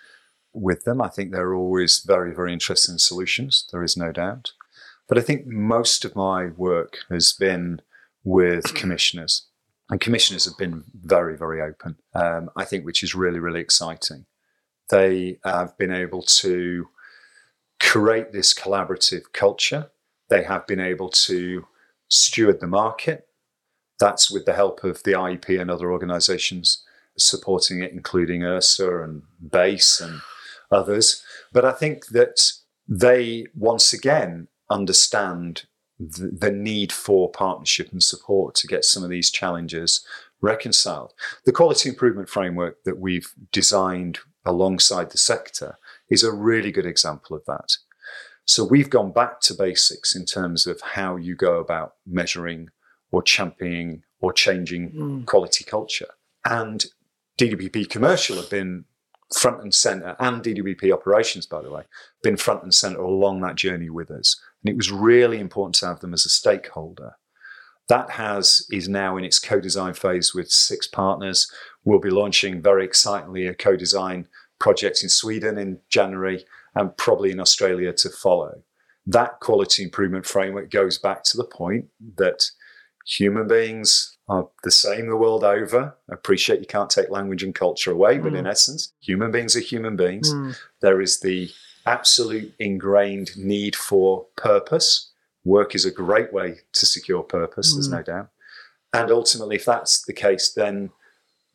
with 0.53 0.85
them. 0.85 1.03
I 1.03 1.09
think 1.09 1.33
they're 1.33 1.55
always 1.55 2.01
very 2.01 2.33
very 2.35 2.53
interested 2.53 2.92
in 2.92 2.98
solutions. 2.98 3.68
There 3.72 3.83
is 3.83 3.96
no 3.96 4.12
doubt, 4.12 4.53
but 5.09 5.18
I 5.18 5.22
think 5.22 5.46
most 5.46 6.05
of 6.05 6.14
my 6.14 6.46
work 6.46 6.98
has 7.11 7.33
been 7.33 7.83
with 8.29 8.75
commissioners, 8.75 9.47
and 9.88 10.01
commissioners 10.01 10.45
have 10.45 10.59
been 10.59 10.85
very 10.95 11.37
very 11.37 11.62
open. 11.62 11.97
Um, 12.14 12.51
I 12.57 12.64
think 12.64 12.85
which 12.85 13.03
is 13.03 13.14
really 13.14 13.38
really 13.38 13.61
exciting. 13.61 14.27
They 14.91 15.38
have 15.45 15.77
been 15.77 15.93
able 15.93 16.23
to 16.23 16.88
create 17.81 18.33
this 18.33 18.55
collaborative 18.55 19.33
culture. 19.33 19.91
They 20.29 20.45
have 20.45 20.67
been 20.67 20.81
able 20.81 21.09
to 21.11 21.67
steward 22.09 22.61
the 22.61 22.67
market. 22.67 23.29
That's 23.99 24.31
with 24.31 24.45
the 24.45 24.55
help 24.55 24.85
of 24.85 25.03
the 25.03 25.12
IEP 25.12 25.61
and 25.61 25.71
other 25.71 25.91
organizations 25.91 26.85
supporting 27.17 27.83
it, 27.83 27.93
including 27.93 28.43
ERSA 28.43 29.05
and 29.05 29.23
BASE 29.41 30.01
and 30.01 30.21
others. 30.71 31.23
But 31.53 31.64
I 31.64 31.73
think 31.73 32.07
that 32.09 32.53
they 32.87 33.47
once 33.55 33.93
again 33.93 34.49
understand 34.71 35.64
the, 35.98 36.28
the 36.28 36.50
need 36.50 36.92
for 36.92 37.30
partnership 37.30 37.90
and 37.92 38.02
support 38.02 38.54
to 38.56 38.66
get 38.66 38.84
some 38.84 39.02
of 39.02 39.11
these 39.11 39.30
challenges 39.30 40.04
reconciled. 40.40 41.12
The 41.44 41.52
quality 41.52 41.88
improvement 41.88 42.28
framework 42.28 42.84
that 42.84 42.98
we've 42.98 43.32
designed 43.52 44.18
alongside 44.44 45.11
the 45.11 45.18
sector 45.18 45.76
is 46.08 46.22
a 46.22 46.32
really 46.32 46.70
good 46.70 46.87
example 46.87 47.37
of 47.37 47.44
that. 47.46 47.76
So 48.44 48.64
we've 48.64 48.88
gone 48.88 49.12
back 49.12 49.40
to 49.42 49.54
basics 49.54 50.14
in 50.16 50.24
terms 50.24 50.66
of 50.66 50.80
how 50.80 51.16
you 51.16 51.34
go 51.34 51.58
about 51.58 51.96
measuring 52.06 52.70
or 53.11 53.22
championing 53.22 54.04
or 54.20 54.32
changing 54.32 54.92
Mm. 54.92 55.26
quality 55.26 55.64
culture. 55.64 56.08
And 56.44 56.87
DWP 57.37 57.84
commercial 57.90 58.37
have 58.37 58.50
been 58.50 58.84
front 59.37 59.62
and 59.62 59.74
center, 59.74 60.16
and 60.18 60.42
DWP 60.42 60.90
operations, 60.90 61.44
by 61.44 61.61
the 61.61 61.70
way, 61.70 61.82
been 62.22 62.37
front 62.38 62.62
and 62.62 62.72
center 62.72 63.00
along 63.00 63.42
that 63.42 63.56
journey 63.56 63.90
with 63.90 64.11
us. 64.11 64.40
And 64.62 64.71
it 64.71 64.77
was 64.77 64.90
really 64.90 65.38
important 65.38 65.75
to 65.77 65.87
have 65.87 66.01
them 66.01 66.14
as 66.14 66.27
a 66.27 66.31
stakeholder. 66.31 67.16
That 67.88 68.11
has 68.11 68.66
is 68.71 68.88
now 68.88 69.16
in 69.16 69.25
its 69.25 69.38
co-design 69.38 69.94
phase 69.94 70.35
with 70.35 70.51
six 70.51 70.87
partners. 70.87 71.51
We'll 71.85 72.01
be 72.01 72.11
launching 72.11 72.61
very 72.61 72.85
excitingly 72.85 73.47
a 73.47 73.55
co-design 73.55 74.29
project 74.59 75.03
in 75.03 75.09
Sweden 75.09 75.57
in 75.57 75.79
January 75.88 76.44
and 76.75 76.97
probably 76.97 77.31
in 77.31 77.40
Australia 77.40 77.92
to 77.94 78.11
follow. 78.11 78.62
That 79.07 79.40
quality 79.40 79.85
improvement 79.85 80.27
framework 80.27 80.71
goes 80.71 80.99
back 80.99 81.23
to 81.25 81.37
the 81.38 81.44
point 81.44 81.87
that 82.16 82.51
human 83.07 83.49
beings 83.49 84.18
are 84.29 84.49
the 84.64 84.71
same 84.71 85.09
the 85.09 85.16
world 85.16 85.42
over. 85.42 85.97
I 86.11 86.14
appreciate 86.14 86.61
you 86.61 86.66
can't 86.66 86.90
take 86.90 87.09
language 87.09 87.42
and 87.42 87.55
culture 87.55 87.90
away, 87.90 88.18
but 88.18 88.35
in 88.35 88.47
essence, 88.47 88.92
human 89.01 89.31
beings 89.31 89.57
are 89.57 89.61
human 89.61 89.97
beings. 89.97 90.33
Mm. 90.35 90.59
There 90.83 91.01
is 91.01 91.21
the 91.21 91.51
absolute 91.88 92.55
ingrained 92.59 93.37
need 93.37 93.74
for 93.74 94.27
purpose. 94.37 95.11
Work 95.44 95.74
is 95.74 95.85
a 95.85 95.90
great 95.90 96.33
way 96.33 96.59
to 96.72 96.87
secure 96.87 97.22
purpose, 97.22 97.72
there's 97.72 97.88
hmm. 97.88 97.94
no 97.94 98.03
doubt. 98.03 98.29
And 98.92 99.11
ultimately, 99.11 99.57
if 99.57 99.64
that's 99.64 100.03
the 100.03 100.12
case, 100.12 100.53
then 100.53 100.90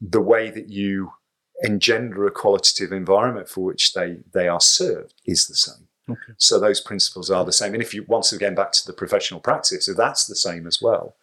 the 0.01 0.21
way 0.21 0.49
that 0.49 0.69
you 0.69 1.13
engender 1.61 2.27
a 2.27 2.31
qualitative 2.31 2.91
environment 2.91 3.47
for 3.47 3.61
which 3.61 3.93
they, 3.93 4.17
they 4.33 4.47
are 4.47 4.61
served 4.61 5.13
is 5.25 5.47
the 5.47 5.55
same. 5.55 5.87
Okay. 6.09 6.33
So 6.37 6.59
those 6.59 6.81
principles 6.81 7.31
are 7.31 7.45
the 7.45 7.53
same. 7.53 7.73
And 7.73 7.81
if 7.81 7.93
you 7.93 8.03
once 8.07 8.33
again 8.33 8.55
back 8.55 8.73
to 8.73 8.85
the 8.85 8.93
professional 8.93 9.39
practice, 9.39 9.87
if 9.87 9.95
that's 9.95 10.27
the 10.27 10.35
same 10.35 10.67
as 10.67 10.81
well, 10.81 11.15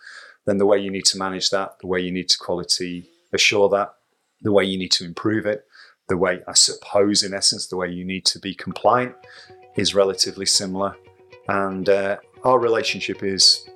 then 0.46 0.58
the 0.58 0.66
way 0.66 0.78
you 0.78 0.90
need 0.90 1.04
to 1.06 1.18
manage 1.18 1.50
that, 1.50 1.78
the 1.80 1.86
way 1.86 2.00
you 2.00 2.10
need 2.10 2.28
to 2.30 2.38
quality 2.38 3.08
assure 3.32 3.68
that, 3.68 3.94
the 4.40 4.52
way 4.52 4.64
you 4.64 4.78
need 4.78 4.92
to 4.92 5.04
improve 5.04 5.44
it, 5.44 5.66
the 6.10 6.16
way 6.16 6.40
I 6.46 6.54
suppose 6.54 7.22
in 7.22 7.32
essence 7.32 7.68
the 7.68 7.76
way 7.76 7.88
you 7.88 8.04
need 8.04 8.24
to 8.26 8.38
be 8.38 8.52
compliant 8.54 9.14
is 9.76 9.94
relatively 9.94 10.44
similar. 10.44 10.94
And 11.48 11.88
uh, 11.88 12.16
our 12.44 12.58
relationship 12.58 13.22
is 13.22 13.66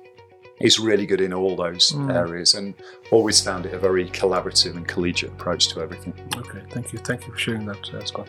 is 0.61 0.79
really 0.79 1.05
good 1.05 1.19
in 1.27 1.33
all 1.33 1.55
those 1.65 1.91
Mm. 1.91 2.13
areas 2.23 2.53
and 2.53 2.73
always 3.11 3.37
found 3.41 3.65
it 3.65 3.73
a 3.73 3.79
very 3.79 4.05
collaborative 4.21 4.73
and 4.77 4.87
collegiate 4.87 5.31
approach 5.37 5.63
to 5.71 5.81
everything. 5.81 6.13
Okay, 6.37 6.61
thank 6.73 6.93
you. 6.93 6.99
Thank 6.99 7.25
you 7.25 7.33
for 7.33 7.39
sharing 7.45 7.65
that, 7.71 7.83
uh, 7.93 8.05
Scott. 8.05 8.27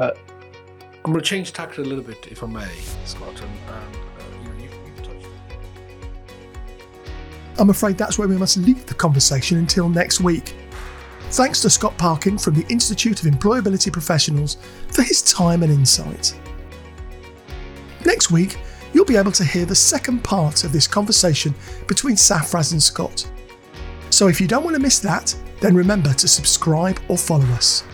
Uh, 0.00 0.10
I'm 1.04 1.12
going 1.12 1.22
to 1.24 1.30
change 1.34 1.52
tack 1.52 1.78
a 1.78 1.80
little 1.90 2.02
bit, 2.12 2.20
if 2.34 2.42
I 2.42 2.46
may, 2.46 2.74
Scott. 3.04 3.36
And, 3.44 3.54
and 3.76 3.96
uh, 3.96 4.42
you 4.42 4.48
know, 4.48 4.56
you, 4.64 4.68
you've 4.86 5.02
touched. 5.08 5.26
I'm 7.60 7.70
afraid 7.70 7.96
that's 7.96 8.18
where 8.18 8.28
we 8.28 8.36
must 8.36 8.56
leave 8.56 8.84
the 8.86 8.94
conversation 8.94 9.58
until 9.58 9.88
next 9.88 10.20
week. 10.20 10.46
Thanks 11.30 11.60
to 11.60 11.70
Scott 11.70 11.96
Parkin 11.98 12.38
from 12.38 12.54
the 12.54 12.66
Institute 12.68 13.22
of 13.22 13.30
Employability 13.30 13.92
Professionals 13.92 14.56
for 14.88 15.02
his 15.02 15.22
time 15.22 15.62
and 15.62 15.70
insight. 15.70 16.34
Next 18.06 18.30
week, 18.30 18.58
you'll 18.94 19.04
be 19.04 19.16
able 19.16 19.32
to 19.32 19.44
hear 19.44 19.66
the 19.66 19.74
second 19.74 20.24
part 20.24 20.64
of 20.64 20.72
this 20.72 20.86
conversation 20.86 21.54
between 21.86 22.16
Safraz 22.16 22.72
and 22.72 22.82
Scott. 22.82 23.30
So 24.08 24.28
if 24.28 24.40
you 24.40 24.46
don't 24.46 24.64
want 24.64 24.74
to 24.76 24.82
miss 24.82 24.98
that, 25.00 25.36
then 25.60 25.74
remember 25.74 26.14
to 26.14 26.26
subscribe 26.26 26.98
or 27.08 27.18
follow 27.18 27.46
us. 27.48 27.84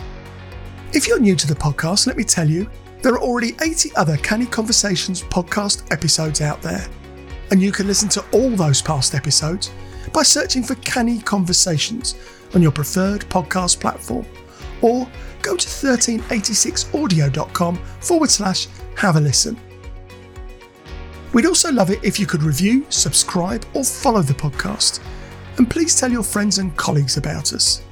If 0.92 1.08
you're 1.08 1.18
new 1.18 1.34
to 1.34 1.46
the 1.48 1.56
podcast, 1.56 2.06
let 2.06 2.16
me 2.16 2.22
tell 2.22 2.48
you, 2.48 2.70
there 3.02 3.14
are 3.14 3.20
already 3.20 3.56
80 3.60 3.96
other 3.96 4.16
Canny 4.18 4.46
Conversations 4.46 5.22
podcast 5.22 5.92
episodes 5.92 6.40
out 6.40 6.62
there 6.62 6.86
and 7.50 7.60
you 7.60 7.72
can 7.72 7.86
listen 7.86 8.08
to 8.10 8.24
all 8.32 8.50
those 8.50 8.80
past 8.80 9.14
episodes 9.14 9.72
by 10.12 10.22
searching 10.22 10.62
for 10.62 10.74
Canny 10.76 11.18
Conversations 11.20 12.14
on 12.54 12.62
your 12.62 12.72
preferred 12.72 13.22
podcast 13.22 13.80
platform 13.80 14.26
or 14.82 15.08
go 15.42 15.56
to 15.56 15.66
1386audio.com 15.66 17.76
forward 18.00 18.30
slash 18.30 18.68
have 18.96 19.16
a 19.16 19.20
listen. 19.20 19.58
We'd 21.32 21.46
also 21.46 21.72
love 21.72 21.90
it 21.90 22.04
if 22.04 22.20
you 22.20 22.26
could 22.26 22.42
review, 22.42 22.84
subscribe, 22.90 23.64
or 23.74 23.84
follow 23.84 24.20
the 24.22 24.34
podcast. 24.34 25.00
And 25.58 25.68
please 25.68 25.98
tell 25.98 26.12
your 26.12 26.22
friends 26.22 26.58
and 26.58 26.76
colleagues 26.76 27.16
about 27.16 27.52
us. 27.52 27.82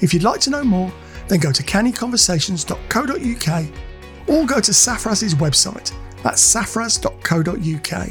If 0.00 0.12
you'd 0.12 0.24
like 0.24 0.40
to 0.40 0.50
know 0.50 0.64
more, 0.64 0.92
then 1.28 1.38
go 1.40 1.52
to 1.52 1.62
cannyconversations.co.uk 1.62 4.28
or 4.28 4.46
go 4.46 4.60
to 4.60 4.72
Safraz's 4.72 5.34
website. 5.34 5.92
That's 6.22 6.54
safraz.co.uk. 6.54 8.08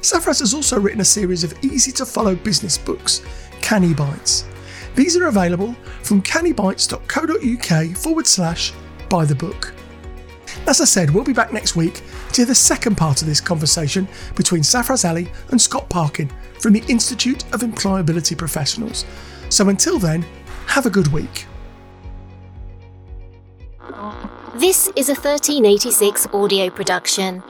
Safraz 0.00 0.40
has 0.40 0.54
also 0.54 0.80
written 0.80 1.00
a 1.00 1.04
series 1.04 1.44
of 1.44 1.54
easy 1.64 1.92
to 1.92 2.04
follow 2.04 2.34
business 2.34 2.76
books, 2.76 3.22
Canny 3.60 3.94
Bites. 3.94 4.44
These 4.94 5.16
are 5.16 5.28
available 5.28 5.74
from 6.02 6.22
cannybites.co.uk 6.22 7.96
forward 7.96 8.26
slash 8.26 8.72
buy 9.08 9.24
the 9.24 9.34
book. 9.34 9.72
As 10.66 10.80
I 10.80 10.84
said, 10.84 11.10
we'll 11.10 11.24
be 11.24 11.32
back 11.32 11.52
next 11.52 11.76
week 11.76 12.02
to 12.32 12.36
hear 12.36 12.46
the 12.46 12.54
second 12.54 12.96
part 12.96 13.22
of 13.22 13.28
this 13.28 13.40
conversation 13.40 14.06
between 14.36 14.62
Safraz 14.62 15.08
Ali 15.08 15.30
and 15.50 15.60
Scott 15.60 15.88
Parkin 15.88 16.30
from 16.60 16.72
the 16.72 16.84
Institute 16.88 17.44
of 17.52 17.60
Employability 17.60 18.36
Professionals. 18.36 19.04
So 19.48 19.68
until 19.68 19.98
then, 19.98 20.24
have 20.66 20.86
a 20.86 20.90
good 20.90 21.08
week. 21.08 21.46
This 24.54 24.90
is 24.96 25.08
a 25.08 25.14
1386 25.14 26.28
audio 26.32 26.70
production. 26.70 27.42